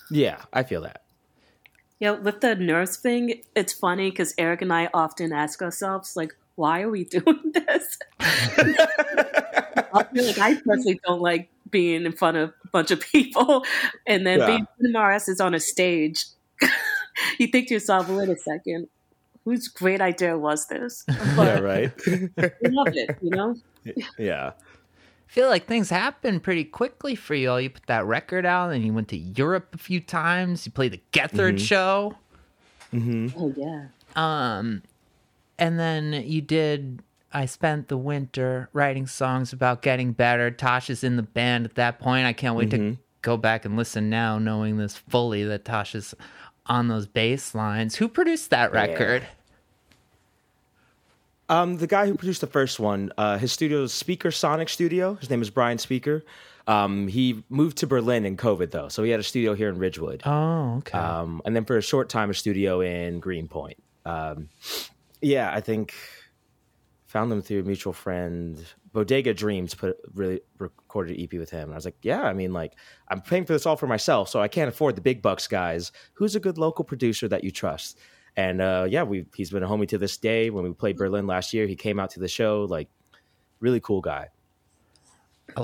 [0.09, 1.03] Yeah, I feel that.
[1.99, 6.35] Yeah, with the nurse thing, it's funny because Eric and I often ask ourselves, like,
[6.55, 7.99] why are we doing this?
[8.19, 13.63] I feel like I personally don't like being in front of a bunch of people
[14.07, 14.45] and then yeah.
[14.47, 16.25] being put our asses on a stage.
[17.39, 18.87] you think to yourself, wait a second,
[19.45, 21.03] whose great idea was this?
[21.35, 22.05] But yeah, right.
[22.05, 23.55] we love it, you know?
[24.17, 24.51] Yeah.
[24.51, 27.55] I feel like things happen pretty quickly for you.
[27.55, 30.65] You put that record out, and you went to Europe a few times.
[30.65, 31.57] You played the Gethard mm-hmm.
[31.57, 32.15] show.
[32.93, 33.39] Mm-hmm.
[33.39, 33.85] Oh yeah.
[34.17, 34.83] Um,
[35.57, 37.01] and then you did
[37.33, 40.51] I spent the winter writing songs about getting better.
[40.51, 42.25] Tasha's in the band at that point.
[42.25, 42.93] I can't wait mm-hmm.
[42.93, 46.13] to go back and listen now, knowing this fully that Tasha's
[46.65, 47.95] on those bass lines.
[47.95, 49.23] Who produced that record?
[49.23, 49.27] Yeah.
[51.61, 55.15] Um, the guy who produced the first one, uh, his studio is Speaker Sonic Studio.
[55.15, 56.23] His name is Brian Speaker.
[56.67, 59.77] Um, he moved to Berlin in COVID though, so he had a studio here in
[59.77, 60.21] Ridgewood.
[60.25, 60.97] Oh, okay.
[60.97, 63.83] Um, and then for a short time, a studio in Greenpoint.
[64.05, 64.49] Um,
[65.21, 65.93] yeah, I think
[67.11, 68.63] found them through a mutual friend.
[68.93, 71.63] Bodega Dreams put really recorded EP with him.
[71.63, 72.75] And I was like, yeah, I mean, like
[73.09, 75.91] I'm paying for this all for myself, so I can't afford the big bucks, guys.
[76.13, 77.99] Who's a good local producer that you trust?
[78.37, 80.49] And uh, yeah, we he's been a homie to this day.
[80.49, 82.65] When we played Berlin last year, he came out to the show.
[82.69, 82.87] Like,
[83.59, 84.29] really cool guy.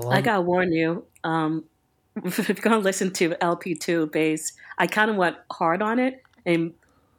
[0.10, 1.06] I gotta warn you.
[1.24, 1.64] Um,
[2.26, 6.74] if you're gonna listen to LP2 bass, I kind of went hard on it and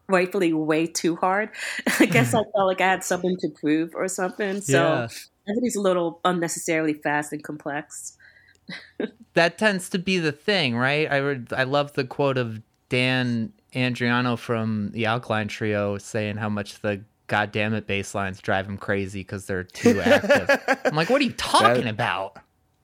[0.09, 1.51] rightfully way too hard.
[2.01, 4.61] I guess I felt like I had something to prove or something.
[4.61, 5.05] So yeah.
[5.05, 8.17] I think he's a little unnecessarily fast and complex.
[9.35, 11.11] that tends to be the thing, right?
[11.11, 16.49] I read, I love the quote of Dan Andriano from the Alkaline Trio saying how
[16.49, 20.79] much the goddamn it bass lines drive him crazy because they're too active.
[20.85, 22.39] I'm like, what are you talking that, about?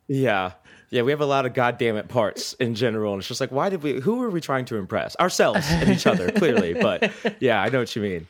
[0.07, 0.53] Yeah.
[0.91, 3.51] Yeah, we have a lot of goddamn it parts in general, and it's just like,
[3.51, 4.01] why did we?
[4.01, 5.17] Who are we trying to impress?
[5.17, 6.75] Ourselves and each other, clearly.
[6.85, 8.27] But yeah, I know what you mean.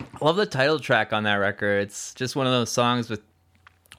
[0.00, 1.82] I love the title track on that record.
[1.82, 3.20] It's just one of those songs with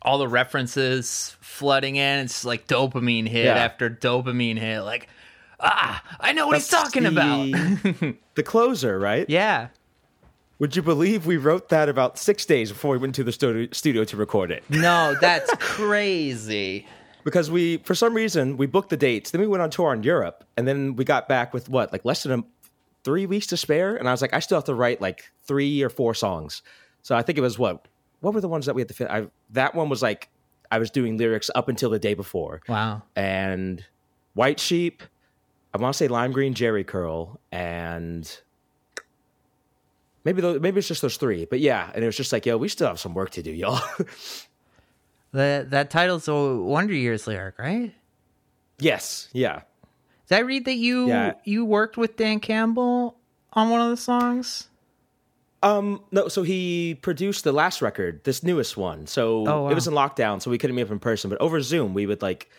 [0.02, 2.20] all the references flooding in.
[2.20, 3.56] It's like dopamine hit yeah.
[3.56, 4.82] after dopamine hit.
[4.82, 5.10] Like,
[5.60, 8.16] ah, I know what That's he's talking the, about.
[8.36, 9.30] the closer, right?
[9.30, 9.70] Yeah.
[10.60, 13.32] Would you believe we wrote that about six days before we went to the
[13.72, 14.64] studio to record it?
[14.70, 16.86] No, that's crazy
[17.24, 20.04] because we for some reason we booked the dates then we went on tour in
[20.04, 22.44] europe and then we got back with what like less than a,
[23.04, 23.96] three weeks to spare?
[23.96, 26.62] And i was like i still have to write like three or four songs.
[27.02, 27.88] So i think it was what
[28.22, 30.30] what were the ones that we had to fit I, that one was like
[30.72, 32.62] i was doing lyrics up until the day before.
[32.68, 33.04] Wow.
[33.16, 33.84] And
[34.34, 35.04] white sheep
[35.74, 38.40] i want to say lime green jerry curl and
[40.24, 42.56] maybe those, maybe it's just those three but yeah and it was just like yo
[42.58, 43.82] we still have some work to do y'all
[45.32, 47.94] That that title's a Wonder Years lyric, right?
[48.80, 49.30] Yes.
[49.34, 49.62] Yeah.
[50.28, 51.34] Did I read that you yeah.
[51.44, 53.18] you worked with Dan Campbell
[53.54, 54.70] on one of the songs?
[55.62, 59.08] Um, no, so he produced the last record, this newest one.
[59.08, 59.70] So oh, wow.
[59.70, 61.30] it was in lockdown, so we couldn't meet up in person.
[61.30, 62.50] But over Zoom, we would like,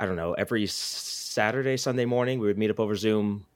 [0.00, 3.46] I don't know, every Saturday, Sunday morning, we would meet up over Zoom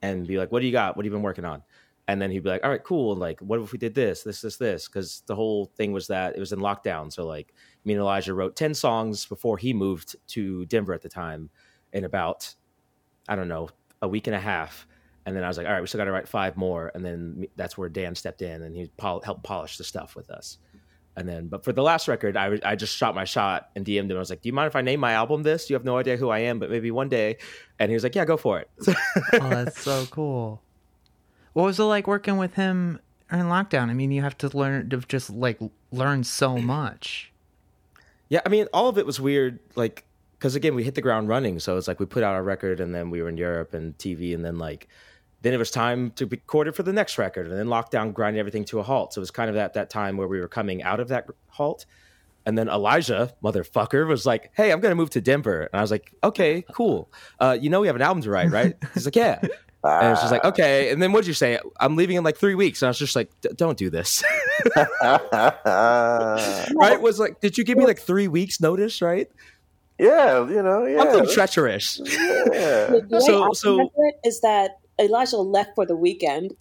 [0.00, 0.96] and be like, "What do you got?
[0.96, 1.62] What have you been working on?"
[2.06, 3.14] And then he'd be like, "All right, cool.
[3.14, 6.36] Like, what if we did this, this, this, this?" Because the whole thing was that
[6.36, 7.52] it was in lockdown, so like
[7.84, 11.50] me and Elijah wrote 10 songs before he moved to Denver at the time
[11.92, 12.54] in about,
[13.28, 13.68] I don't know,
[14.02, 14.86] a week and a half.
[15.26, 16.90] And then I was like, all right, we still got to write five more.
[16.94, 20.30] And then that's where Dan stepped in and he pol- helped polish the stuff with
[20.30, 20.58] us.
[21.18, 24.08] And then, but for the last record, I, I just shot my shot and DM'd
[24.08, 24.16] him.
[24.16, 25.68] I was like, do you mind if I name my album this?
[25.68, 27.38] You have no idea who I am, but maybe one day.
[27.80, 28.70] And he was like, yeah, go for it.
[28.88, 30.62] oh, that's so cool.
[31.54, 33.00] What was it like working with him
[33.32, 33.90] in lockdown?
[33.90, 35.58] I mean, you have to learn to just like
[35.90, 37.32] learn so much.
[38.28, 39.60] Yeah, I mean, all of it was weird.
[39.74, 40.04] Like,
[40.38, 41.58] because again, we hit the ground running.
[41.58, 43.96] So it's like we put out our record, and then we were in Europe and
[43.98, 44.88] TV, and then like,
[45.42, 48.40] then it was time to record it for the next record, and then lockdown grinded
[48.40, 49.14] everything to a halt.
[49.14, 51.26] So it was kind of that that time where we were coming out of that
[51.48, 51.86] halt,
[52.46, 55.90] And then Elijah, motherfucker, was like, "Hey, I'm gonna move to Denver," and I was
[55.90, 57.10] like, "Okay, cool.
[57.38, 59.40] Uh, you know we have an album to write, right?" He's like, "Yeah."
[59.84, 60.48] And it's just like, uh.
[60.48, 60.90] okay.
[60.90, 61.58] And then what'd you say?
[61.78, 62.82] I'm leaving in like three weeks.
[62.82, 64.22] And I was just like, don't do this.
[65.04, 67.00] right?
[67.00, 69.00] Was like, did you give me like three weeks notice?
[69.02, 69.30] Right?
[69.98, 71.02] Yeah, you know, yeah.
[71.12, 72.00] Something treacherous.
[72.04, 73.00] Yeah.
[73.18, 76.54] So- so- remember it is that Elijah left for the weekend.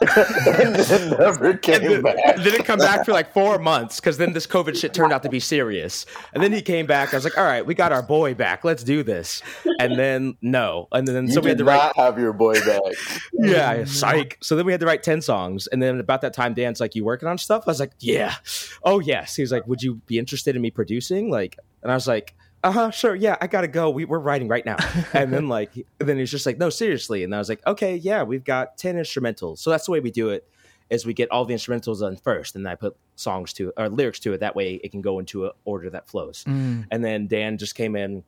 [0.16, 2.36] and then never came then, back.
[2.36, 5.28] didn't come back for like four months because then this COVID shit turned out to
[5.28, 6.04] be serious.
[6.32, 7.12] And then he came back.
[7.14, 8.64] I was like, all right, we got our boy back.
[8.64, 9.42] Let's do this.
[9.78, 10.88] And then no.
[10.92, 11.76] And then You so we had to write.
[11.76, 12.80] not have your boy back.
[13.32, 14.38] Yeah, psych.
[14.42, 15.66] So then we had to write 10 songs.
[15.68, 17.64] And then about that time, Dan's like, You working on stuff?
[17.66, 18.34] I was like, Yeah.
[18.82, 19.36] Oh, yes.
[19.36, 21.30] He was like, Would you be interested in me producing?
[21.30, 22.34] Like, and I was like,
[22.64, 23.14] uh huh, sure.
[23.14, 23.90] Yeah, I gotta go.
[23.90, 24.78] We, we're writing right now.
[25.12, 27.22] And then, like, then he's just like, No, seriously.
[27.22, 29.58] And I was like, Okay, yeah, we've got 10 instrumentals.
[29.58, 30.48] So that's the way we do it
[30.90, 32.56] is we get all the instrumentals done first.
[32.56, 34.40] And then I put songs to or lyrics to it.
[34.40, 36.44] That way it can go into an order that flows.
[36.44, 36.86] Mm.
[36.90, 38.24] And then Dan just came in.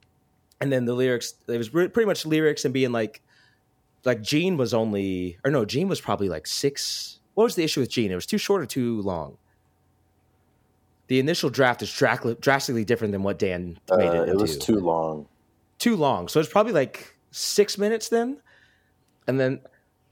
[0.61, 3.23] And then the lyrics, it was re- pretty much lyrics and being like,
[4.05, 7.21] like Gene was only, or no, Gene was probably like six.
[7.35, 8.11] What was the issue with Gene?
[8.11, 9.39] It was too short or too long.
[11.09, 14.29] The initial draft is dra- drastically different than what Dan Uh, made it.
[14.31, 15.27] it was too long.
[15.79, 16.29] too long.
[16.29, 18.39] So it's probably like six minutes then,
[19.27, 19.61] and then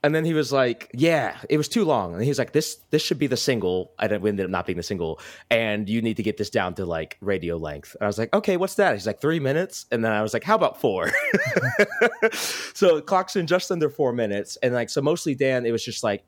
[0.03, 2.77] and then he was like, "Yeah, it was too long." And he was like, "This
[2.91, 5.19] this should be the single." I ended up not being the single,
[5.51, 7.95] and you need to get this down to like radio length.
[7.99, 10.35] And I was like, "Okay, what's that?" He's like, three minutes," and then I was
[10.35, 11.11] like, "How about four?
[12.75, 15.83] so it clocks in just under four minutes, and like so mostly Dan, it was
[15.85, 16.23] just like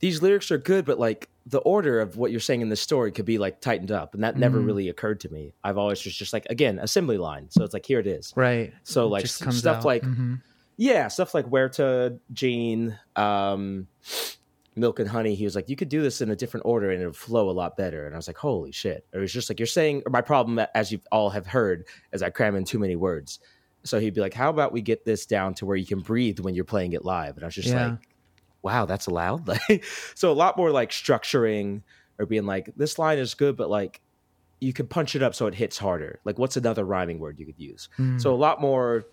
[0.00, 3.12] these lyrics are good, but like the order of what you're saying in this story
[3.12, 4.66] could be like tightened up, and that never Mm.
[4.66, 5.54] really occurred to me.
[5.64, 8.32] I've always just just like again assembly line, so it's like here it is.
[8.36, 8.72] Right.
[8.82, 9.84] So like stuff out.
[9.84, 10.40] like Mhm.
[10.76, 13.86] yeah, stuff like where to Gene, um,
[14.76, 15.34] Milk and Honey.
[15.34, 17.50] He was like, you could do this in a different order and it would flow
[17.50, 18.06] a lot better.
[18.06, 19.04] And I was like, holy shit!
[19.12, 20.02] Or it was just like you're saying.
[20.06, 23.40] Or my problem, as you all have heard, is I cram in too many words.
[23.82, 26.38] So he'd be like, how about we get this down to where you can breathe
[26.40, 27.36] when you're playing it live?
[27.36, 27.90] And I was just Yeah.
[27.92, 27.98] like,
[28.62, 29.48] wow, that's allowed.
[29.68, 29.84] Like,
[30.14, 31.82] so a lot more like structuring
[32.18, 34.00] or being like, this line is good, but like
[34.60, 36.20] you could punch it up so it hits harder.
[36.24, 37.88] Like, what's another rhyming word you could use?
[37.98, 38.20] Mm.
[38.20, 39.04] So a lot more,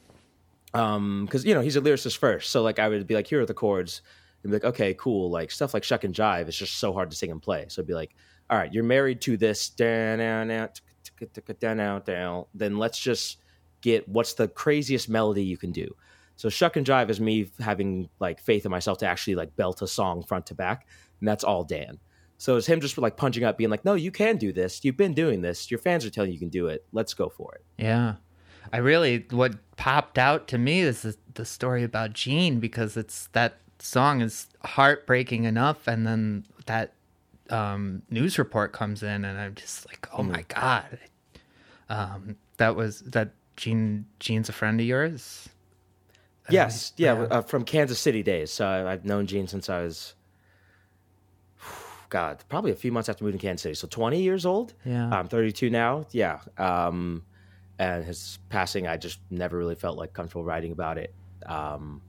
[0.73, 2.51] um, because you know he's a lyricist first.
[2.51, 4.01] So like I would be like, here are the chords,
[4.43, 5.29] and be like, okay, cool.
[5.29, 7.65] Like stuff like shuck and jive is just so hard to sing and play.
[7.69, 8.15] So it'd be like,
[8.49, 12.45] all right, you're married to this, down, down, down.
[12.53, 13.37] Then let's just
[13.81, 15.95] get what's the craziest melody you can do.
[16.37, 19.81] So shuck and jive is me having like faith in myself to actually like belt
[19.81, 20.87] a song front to back,
[21.19, 21.99] and that's all Dan.
[22.37, 24.85] So it's him just like punching up, being like, "No, you can do this.
[24.85, 25.69] You've been doing this.
[25.69, 26.85] Your fans are telling you you can do it.
[26.93, 28.15] Let's go for it." Yeah.
[28.71, 33.27] I really what popped out to me is the, the story about Gene because it's
[33.27, 36.93] that song is heartbreaking enough and then that
[37.49, 40.99] um, news report comes in and I'm just like, oh my god.
[41.89, 45.49] Um, that was that Gene Gene's a friend of yours?
[46.49, 47.13] Yes, yeah.
[47.13, 48.51] Uh, from Kansas City days.
[48.51, 50.15] So I- I've known Gene since I was,
[52.09, 53.75] God, probably a few months after moving to Kansas City.
[53.75, 54.73] So 20 years old.
[54.85, 55.09] Yeah.
[55.09, 56.05] I'm 32 now.
[56.11, 56.39] Yeah.
[56.57, 57.23] Um,
[57.79, 61.13] and his passing, I just never really felt like comfortable writing about it.
[61.45, 62.01] Um,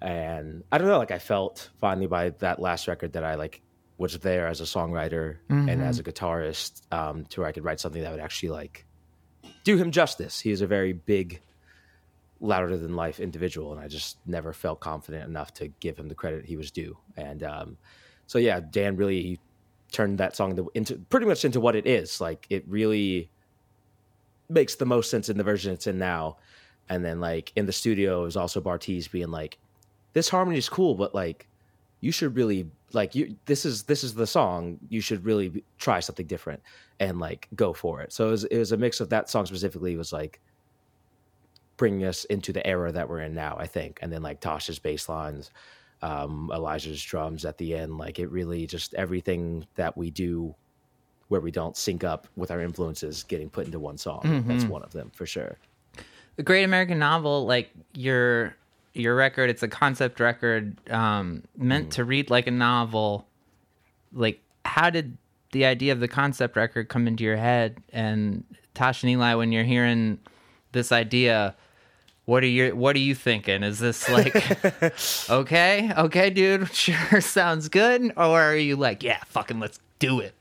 [0.00, 3.62] and I don't know, like I felt finally by that last record that I like
[3.98, 7.80] was there as a songwriter and as a guitarist um, to where I could write
[7.80, 8.84] something that would actually like
[9.64, 10.38] do him justice.
[10.38, 11.40] He's a very big,
[12.40, 16.14] louder than life individual, and I just never felt confident enough to give him the
[16.14, 16.96] credit he was due.
[17.16, 17.78] And um,
[18.26, 19.40] so, yeah, Dan really
[19.92, 22.20] turned that song into pretty much into what it is.
[22.20, 23.30] Like it really
[24.48, 26.36] makes the most sense in the version it's in now.
[26.88, 29.58] And then like in the studio, was also Bartees being like,
[30.12, 31.48] "This harmony is cool, but like."
[32.02, 33.36] You should really like you.
[33.46, 34.78] This is this is the song.
[34.90, 36.62] You should really try something different
[37.00, 38.12] and like go for it.
[38.12, 40.40] So it was, it was a mix of that song specifically was like
[41.76, 43.98] bringing us into the era that we're in now, I think.
[44.02, 45.50] And then like Tasha's bass lines,
[46.02, 50.54] um, Elijah's drums at the end, like it really just everything that we do
[51.28, 54.44] where we don't sync up with our influences getting put into one song.
[54.46, 55.58] That's one of them for sure.
[56.36, 58.54] the Great American Novel, like your
[58.92, 63.26] your record, it's a concept record um, meant to read like a novel.
[64.12, 65.18] Like, how did
[65.52, 67.82] the idea of the concept record come into your head?
[67.92, 70.18] And Tosh and Eli, when you're hearing
[70.72, 71.54] this idea,
[72.26, 73.62] what are you what are you thinking?
[73.62, 74.34] Is this like
[75.30, 80.34] okay, okay, dude, sure sounds good, or are you like, yeah, fucking let's do it?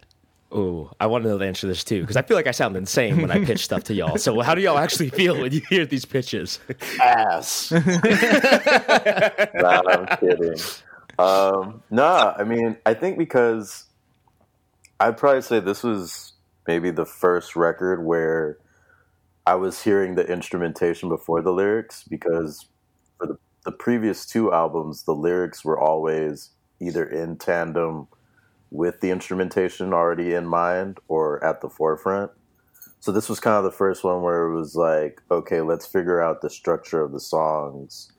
[0.54, 2.52] Ooh, I want to know the answer to this too because I feel like I
[2.52, 4.18] sound insane when I pitch stuff to y'all.
[4.18, 6.60] So how do y'all actually feel when you hear these pitches?
[7.02, 7.72] ass.
[7.72, 10.56] no, I'm kidding.
[11.20, 13.86] Um, nah, I mean, I think because
[15.00, 16.34] I'd probably say this was
[16.68, 18.58] maybe the first record where
[19.48, 22.68] I was hearing the instrumentation before the lyrics because
[23.18, 28.08] for the, the previous two albums, the lyrics were always either in tandem
[28.72, 32.32] with the instrumentation already in mind or at the forefront.
[33.00, 36.22] So this was kind of the first one where it was like, okay, let's figure
[36.22, 38.12] out the structure of the songs.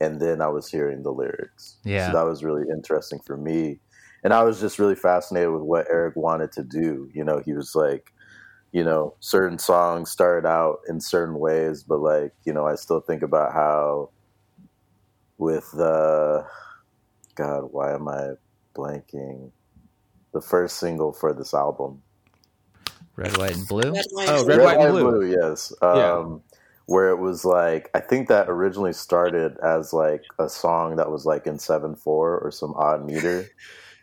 [0.00, 1.76] And then I was hearing the lyrics.
[1.84, 2.08] Yeah.
[2.08, 3.80] So that was really interesting for me.
[4.22, 7.08] And I was just really fascinated with what Eric wanted to do.
[7.14, 8.12] You know, he was like,
[8.74, 13.00] you know, certain songs started out in certain ways, but like, you know, I still
[13.00, 14.10] think about how
[15.38, 16.44] with the
[17.36, 18.30] God, why am I
[18.74, 19.52] blanking?
[20.32, 22.02] The first single for this album.
[23.14, 23.92] Red, white, and blue.
[23.92, 24.56] Red, white, Oh, blue.
[24.56, 25.24] Red, White, and Blue.
[25.24, 25.72] yes.
[25.80, 26.12] Yeah.
[26.12, 26.42] Um,
[26.86, 31.24] Where it was like, I think that originally started as like a song that was
[31.24, 33.46] like in seven four or some odd meter.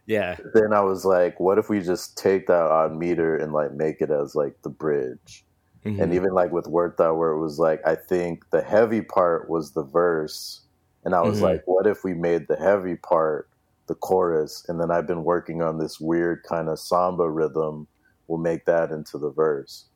[0.06, 0.38] Yeah.
[0.54, 4.02] then I was like, what if we just take that odd meter and like make
[4.02, 5.46] it as like the bridge?
[5.86, 6.02] Mhm.
[6.04, 9.50] And even like with Word Thou, where it was like, I think the heavy part
[9.50, 10.62] was the verse.
[11.04, 11.42] And I was Mhm.
[11.42, 13.50] like, what if we made the heavy part
[13.88, 14.64] the chorus?
[14.68, 17.88] And then I've been working on this weird kind of samba rhythm.
[18.28, 19.88] We'll make that into the verse.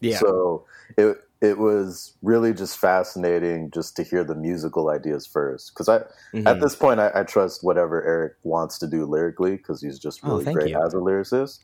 [0.00, 0.18] yeah.
[0.18, 0.66] So
[0.98, 5.72] it it was really just fascinating just to hear the musical ideas first.
[5.74, 5.98] Because I
[6.36, 6.46] Mhm.
[6.46, 10.20] at this point I, I trust whatever Eric wants to do lyrically because he's just
[10.22, 10.80] Oh, really thank great you.
[10.86, 11.58] as a lyricist.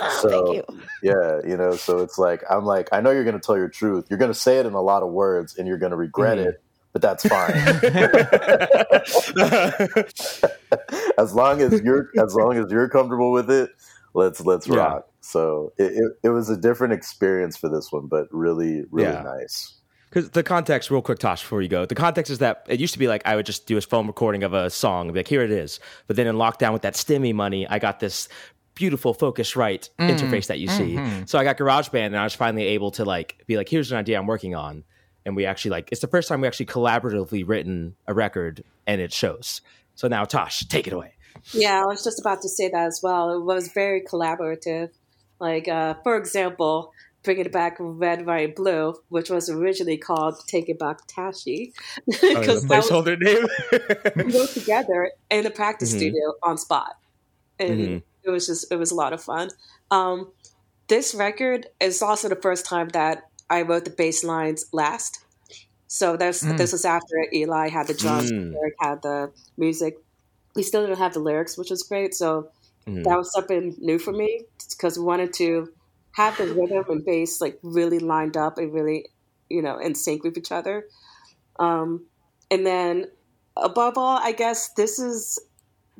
[0.00, 0.82] Oh, So thank you.
[1.02, 3.68] yeah, you know, so it's like I'm like I know you're going to tell your
[3.68, 4.06] truth.
[4.08, 6.38] You're going to say it in a lot of words, and you're going to regret
[6.38, 6.46] Mhm.
[6.46, 6.62] it,
[6.92, 7.54] but that's fine.
[11.18, 13.70] as long as you're as long as you're comfortable with it,
[14.14, 14.76] let's let's Yeah.
[14.76, 15.08] rock.
[15.20, 19.22] So it, it, it was a different experience for this one, but really really Yeah.
[19.22, 19.74] nice.
[20.10, 22.92] Because the context, real quick, Tosh, before you go, the context is that it used
[22.92, 25.18] to be like I would just do a phone recording of a song, and be
[25.18, 25.80] like, here it is.
[26.06, 28.28] But then in lockdown with that stimmy money, I got this
[28.74, 30.10] beautiful Focusrite mm.
[30.10, 30.94] interface that you see.
[30.94, 31.24] Mm-hmm.
[31.26, 33.98] So I got GarageBand, and I was finally able to like be like, here's an
[33.98, 34.84] idea I'm working on,
[35.26, 39.00] and we actually like it's the first time we actually collaboratively written a record, and
[39.00, 39.62] it shows.
[39.96, 41.14] So now, Tosh, take it away.
[41.52, 43.30] Yeah, I was just about to say that as well.
[43.36, 44.90] It was very collaborative.
[45.40, 50.68] Like, uh, for example, bringing it back red, white, blue, which was originally called Take
[50.68, 51.72] It Back Tashi.
[52.06, 54.32] Because Oh, that was- placeholder we name.
[54.34, 55.96] wrote together in the practice Mhm.
[55.96, 56.96] studio on spot.
[57.58, 58.02] And Mhm.
[58.24, 59.50] it was just, it was a lot of fun.
[59.90, 60.32] Um,
[60.88, 65.20] this record is also the first time that I wrote the bass lines last.
[65.86, 66.56] So there's, Mm.
[66.58, 68.54] this was after Eli had the drums, Mm.
[68.56, 69.98] Eric had the music.
[70.56, 72.14] We still didn't have the lyrics, which was great.
[72.14, 72.50] So
[72.86, 73.04] Mhm.
[73.04, 75.68] that was something new for me because we wanted to
[76.12, 79.06] have the rhythm and bass like really lined up and really,
[79.48, 80.86] you know, in sync with each other.
[81.58, 82.06] Um,
[82.50, 83.06] and then
[83.56, 85.38] above all, I guess this is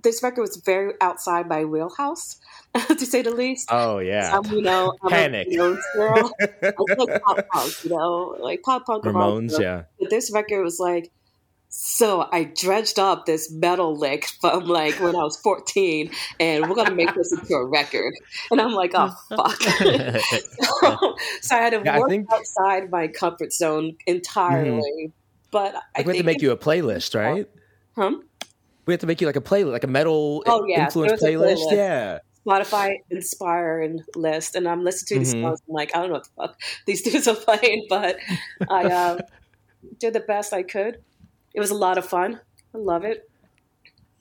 [0.02, 2.36] this record was very outside my wheelhouse,
[2.88, 3.68] to say the least.
[3.72, 5.46] Oh yeah, Um, you know, I'm Panic.
[5.48, 6.32] a Ramones girl.
[6.40, 9.04] I like pop punk, you know, like pop punk.
[9.04, 9.58] rock, you know.
[9.60, 9.82] yeah.
[9.98, 11.10] But this record was like,
[11.76, 16.08] so I dredged up this metal lick from like when I was 14,
[16.38, 18.12] and we're gonna make this into a record.
[18.52, 19.60] And I'm like, oh fuck.
[21.42, 25.12] so I had to Yeah, work think- outside my comfort zone entirely.
[25.50, 27.48] But I Like we have to make you a playlist, right?
[27.96, 28.12] huh?
[28.86, 31.38] We have to make you like a playlist, like a metal Oh, yeah, influence there
[31.38, 31.72] was a playlist.
[31.72, 31.76] playlist.
[31.76, 32.18] Yeah.
[32.46, 35.42] Spotify inspired list, and I'm listening to these Mhm.
[35.42, 35.60] songs.
[35.68, 38.18] I'm like, I don't know what the fuck these dudes are playing, but
[38.68, 39.20] I um,
[39.98, 40.98] did the best I could.
[41.54, 42.40] It was a lot of fun.
[42.74, 43.28] I love it.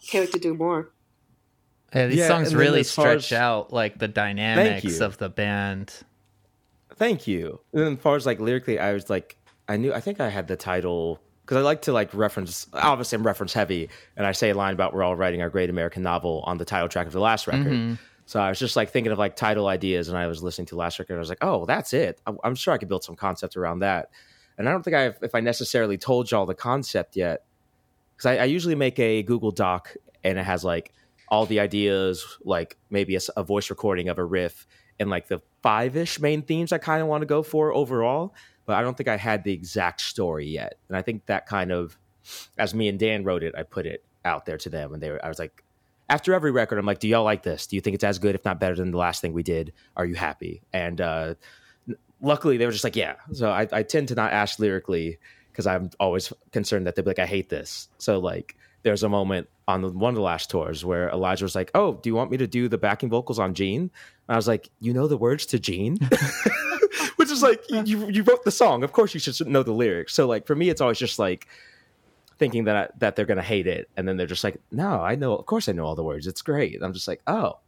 [0.07, 0.91] Can't wait to do more.
[1.93, 5.93] Yeah, these Yeah, songs really stretch as- out like the dynamics of the band.
[6.95, 7.59] Thank you.
[7.73, 9.35] And then as far as like lyrically, I was like,
[9.67, 12.67] I knew, I think I had the title because I like to like reference.
[12.73, 15.69] Obviously, I'm reference heavy, and I say a line about we're all writing our great
[15.69, 17.67] American novel on the title track of the last record.
[17.73, 17.97] Mhm.
[18.25, 20.75] So I was just like thinking of like title ideas, and I was listening to
[20.75, 21.13] the last record.
[21.13, 22.21] And I was like, oh, that's it.
[22.25, 24.09] I'm, I'm sure I could build some concept around that.
[24.57, 27.45] And I don't think I, if I necessarily told y'all the concept yet,
[28.15, 30.93] because I, I usually make a Google Doc and it has like
[31.27, 34.67] all the ideas, like maybe a voice recording of a riff
[34.99, 38.35] and like the five ish main themes I kind of want to go for overall.
[38.65, 40.75] But I don't think I had the exact story yet.
[40.87, 41.97] And I think that kind of,
[42.57, 44.93] as me and Dan wrote it, I put it out there to them.
[44.93, 45.63] And they were, I was like,
[46.09, 47.67] after every record, I'm like, do y'all like this?
[47.67, 49.73] Do you think it's as good, if not better than the last thing we did?
[49.97, 50.61] Are you happy?
[50.71, 51.35] And uh,
[52.23, 53.15] luckily, they were just like, yeah.
[53.33, 55.19] So I, I tend to not ask lyrically
[55.51, 57.89] because I'm always concerned that they'll be like, I hate this.
[57.99, 61.55] So like, there's a moment on the, one of the last tours where Elijah was
[61.55, 63.91] like, "Oh, do you want me to do the backing vocals on Gene?" And
[64.27, 65.97] I was like, "You know the words to Gene,"
[67.15, 68.83] which is like, you you wrote the song.
[68.83, 70.13] Of course, you should know the lyrics.
[70.13, 71.47] So like for me, it's always just like
[72.37, 75.15] thinking that I, that they're gonna hate it, and then they're just like, "No, I
[75.15, 75.33] know.
[75.33, 76.27] Of course, I know all the words.
[76.27, 77.59] It's great." And I'm just like, "Oh."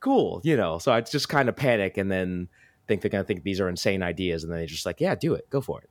[0.00, 0.78] cool, you know.
[0.78, 2.48] So I just kind of panic and then
[2.88, 5.34] think they're gonna think these are insane ideas, and then they're just like, yeah, do
[5.34, 5.90] it, go for it.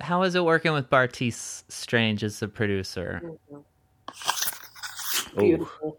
[0.00, 3.22] How is it working with Bartees Strange as the producer?
[3.24, 3.60] Mm-hmm.
[5.40, 5.98] Beautiful.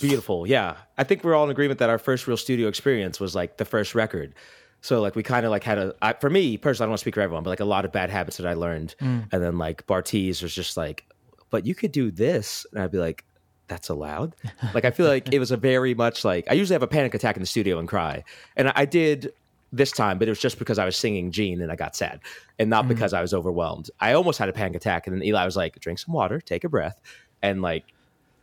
[0.00, 0.76] Beautiful, yeah.
[0.96, 3.64] I think we're all in agreement that our first real studio experience was like the
[3.64, 4.34] first record.
[4.80, 6.98] So like we kind of like had a I, for me personally, I don't want
[6.98, 9.28] to speak for everyone, but like a lot of bad habits that I learned, mm.
[9.30, 11.04] and then like Bartees was just like,
[11.50, 13.24] but you could do this, and I'd be like,
[13.72, 14.36] that's allowed.
[14.74, 17.14] like I feel like it was a very much like I usually have a panic
[17.14, 18.24] attack in the studio and cry,
[18.56, 19.32] and I, I did
[19.72, 22.20] this time, but it was just because I was singing Gene and I got sad,
[22.58, 22.94] and not mm-hmm.
[22.94, 23.90] because I was overwhelmed.
[24.00, 26.64] I almost had a panic attack, and then Eli was like, drink some water, take
[26.64, 27.00] a breath,
[27.42, 27.84] and like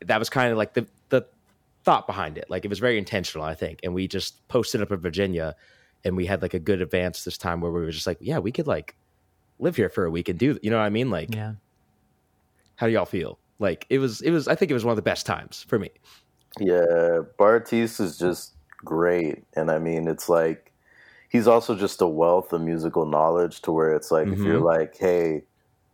[0.06, 1.26] that was kind of like the the
[1.84, 2.46] thought behind it.
[2.50, 3.80] Like it was very intentional, I think.
[3.84, 5.56] And we just posted up in Virginia
[6.04, 8.40] and we had like a good advance this time where we were just like, yeah,
[8.40, 8.96] we could like
[9.60, 11.10] live here for a week and do, you know what I mean?
[11.10, 11.54] Like, Yeah.
[12.76, 13.40] how do y'all feel?
[13.60, 15.78] Like it was, it was, I think it was one of the best times for
[15.78, 15.92] me.
[16.60, 18.54] Yeah, Bartees is just
[18.84, 19.44] great.
[19.56, 20.72] And I mean, it's like
[21.30, 24.66] he's also just a wealth of musical knowledge to where it's like if you're mm-hmm.
[24.66, 25.44] like, hey,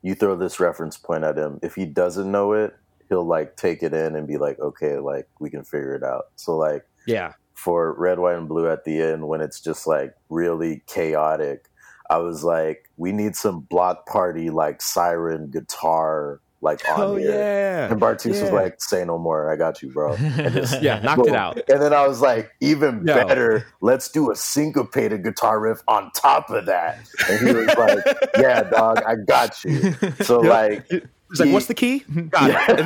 [0.02, 2.76] you throw this reference point at him, if he doesn't know it,
[3.10, 6.26] he'll like take it in and be like, okay, like we can figure it out.
[6.36, 7.34] So like Yeah.
[7.54, 11.70] for red, white, and blue at the end when it's just like really chaotic,
[12.10, 17.30] I was like, we need some block party like siren guitar like on Oh here.
[17.32, 17.92] yeah.
[17.92, 21.28] And Bartees was like, "Say no more, I got you, bro." And just Yeah, knocked
[21.28, 21.60] it out.
[21.70, 23.14] And then I was like, even Yo.
[23.14, 27.00] better, let's do a syncopated guitar riff on top of that.
[27.30, 29.94] And he was like, "Yeah, dog, I got you."
[30.24, 30.52] So Yep.
[30.52, 32.00] like, He's like, what's the key?
[32.30, 32.78] Got it.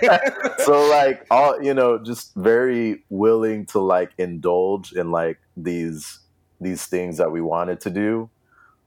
[0.00, 6.20] Then- so like all you know, just very willing to like indulge in like these
[6.60, 8.30] these things that we wanted to do,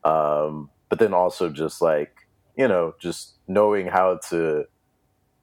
[0.04, 2.21] um, but then also just like
[2.58, 4.66] you know, just knowing how to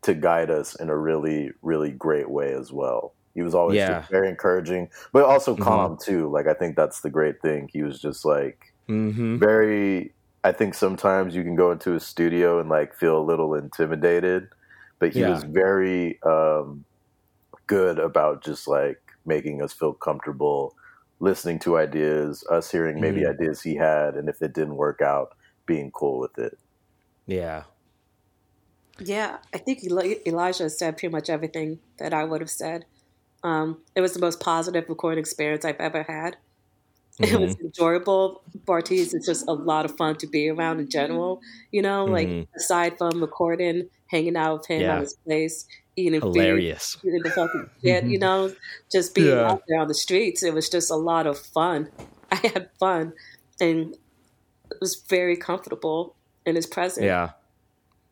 [0.02, 3.14] to guide us in a really really great way as well.
[3.34, 4.08] He was always Yeah.
[4.10, 5.56] very encouraging, but also Mhm.
[5.56, 6.30] calm too.
[6.30, 7.68] Like I think that's the great thing.
[7.72, 9.40] He was just like Mhm.
[9.40, 13.54] very i think sometimes you can go into a studio and like feel a little
[13.54, 14.44] intimidated
[15.00, 15.24] but he Yeah.
[15.24, 16.84] was very um
[17.68, 20.74] good about just like making us feel comfortable
[21.20, 23.26] listening to ideas us hearing maybe Mhm.
[23.26, 25.28] ideas he had and if it didn't work out
[25.66, 26.54] being cool with it
[27.28, 27.64] Yeah.
[28.98, 32.84] Yeah, I think Elijah said pretty much everything that I would have said.
[33.44, 36.36] Um, it was the most positive recording experience I've ever had.
[37.20, 38.42] It was enjoyable.
[38.64, 41.40] Bartees is just a lot of fun to be around in general.
[41.70, 42.46] You know, like Mhm.
[42.56, 44.96] aside from recording, hanging out with him Yeah.
[44.96, 45.66] at his place,
[45.96, 46.94] eating Hilarious.
[46.94, 48.04] food, eating the fucking shit.
[48.04, 48.52] You know,
[48.90, 49.50] just being Yeah.
[49.50, 50.42] out there on the streets.
[50.42, 51.90] It was just a lot of fun.
[52.32, 53.12] I had fun,
[53.60, 53.94] and
[54.70, 56.14] it was very comfortable
[56.48, 57.04] in his presence.
[57.04, 57.30] Yeah.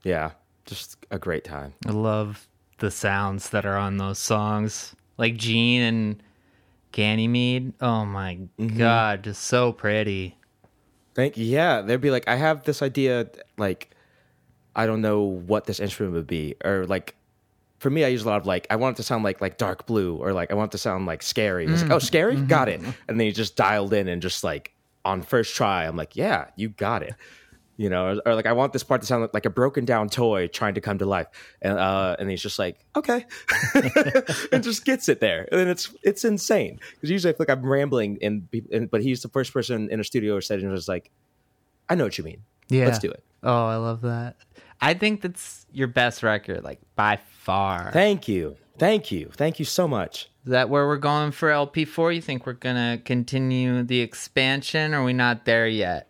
[0.05, 0.32] Yeah.
[0.66, 1.74] Just a great time.
[1.87, 2.47] I love
[2.78, 6.22] the sounds that are on those songs, like Gene and
[6.93, 7.72] Ganymede.
[7.80, 8.78] Oh my Mm-hmm.
[8.78, 10.37] god, just so pretty.
[11.14, 11.47] Thank you.
[11.47, 13.91] yeah, they'd be like, I have this idea, like,
[14.74, 17.14] I don't know what this instrument would be, or like,
[17.78, 19.57] for me, I use a lot of like, I want it to sound like like
[19.59, 21.64] dark blue, or like I want it to sound like scary.
[21.64, 22.80] And It's like, oh, scary, got it.
[23.09, 24.72] And then you just dialed in and just like
[25.05, 27.14] on first try, I'm like, yeah, you got it.
[27.79, 30.09] You know, or, or like I want this part to sound like, a broken down
[30.09, 31.27] toy trying to come to life,
[31.61, 33.27] and uh, and he's just like, okay,
[34.53, 37.64] and just gets it there, and it's it's insane because usually I feel like I'm
[37.66, 41.11] rambling, and, and but he's the first person in a studio or setting who's like,
[41.89, 42.87] I know what you mean, Yeah.
[42.87, 43.22] let's do it.
[43.43, 44.37] Oh, I love that.
[44.81, 47.91] I think that's your best record, like by far.
[47.93, 50.31] Thank you, thank you, thank you so much.
[50.45, 52.14] Is that where we're going for LP4?
[52.14, 54.95] You think we're gonna continue the expansion?
[54.95, 56.06] Or are we not there yet?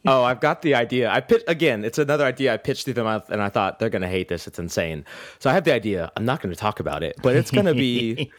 [0.06, 1.10] oh, I've got the idea.
[1.10, 1.84] I pitched again.
[1.84, 4.46] It's another idea I pitched through the mouth, and I thought they're gonna hate this.
[4.46, 5.04] It's insane.
[5.38, 6.12] So I have the idea.
[6.16, 8.30] I'm not gonna talk about it, but it's gonna be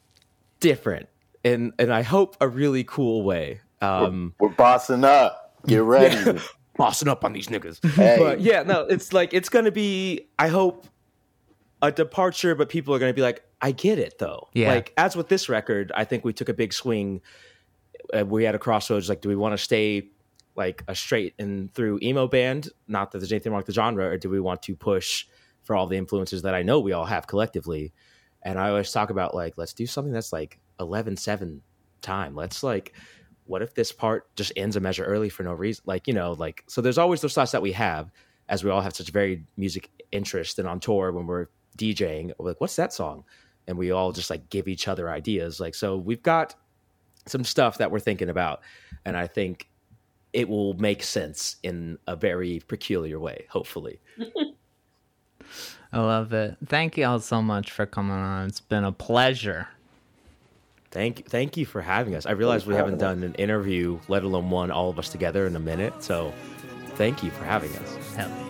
[0.60, 1.08] different,
[1.44, 3.60] and and I hope a really cool way.
[3.80, 6.40] Um, we're bossing up get ready
[6.80, 7.84] bossing up on these niggas.
[7.94, 8.16] Hey.
[8.18, 10.28] But yeah, no, it's like it's gonna be.
[10.38, 10.86] I hope
[11.82, 14.48] a departure, but people are gonna be like, I get it though.
[14.54, 14.72] Yeah.
[14.72, 17.20] Like as with this record, I think we took a big swing.
[18.16, 19.08] Uh, we had a crossroads.
[19.08, 20.08] Like, do we want to stay
[20.56, 22.68] like a straight and through emo band?
[22.88, 25.26] Not that there's anything wrong with the genre, or do we want to push
[25.62, 27.92] for all the influences that I know we all have collectively?
[28.42, 31.60] And I always talk about like, let's do something that's like 11-7
[32.00, 32.34] time.
[32.34, 32.94] Let's like
[33.50, 35.82] what if this part just ends a measure early for no reason?
[35.84, 38.12] Like, you know, like, so there's always those thoughts that we have
[38.48, 42.50] as we all have such varied music interest and on tour when we're DJing, we're
[42.50, 43.24] like, what's that song?
[43.66, 45.58] And we all just like give each other ideas.
[45.58, 46.54] Like, so we've got
[47.26, 48.60] some stuff that we're thinking about.
[49.04, 49.68] And I think
[50.32, 54.00] it will make sense in a very peculiar way, hopefully.
[55.92, 56.56] I love it.
[56.66, 58.46] Thank you all so much for coming on.
[58.46, 59.68] It's been a pleasure.
[60.90, 61.24] Thank you.
[61.28, 62.26] thank you for having us.
[62.26, 65.54] I realize we haven't done an interview, let alone one all of us together in
[65.54, 66.02] a minute.
[66.02, 66.32] So
[66.94, 68.14] thank you for having us.
[68.16, 68.49] Hell yeah.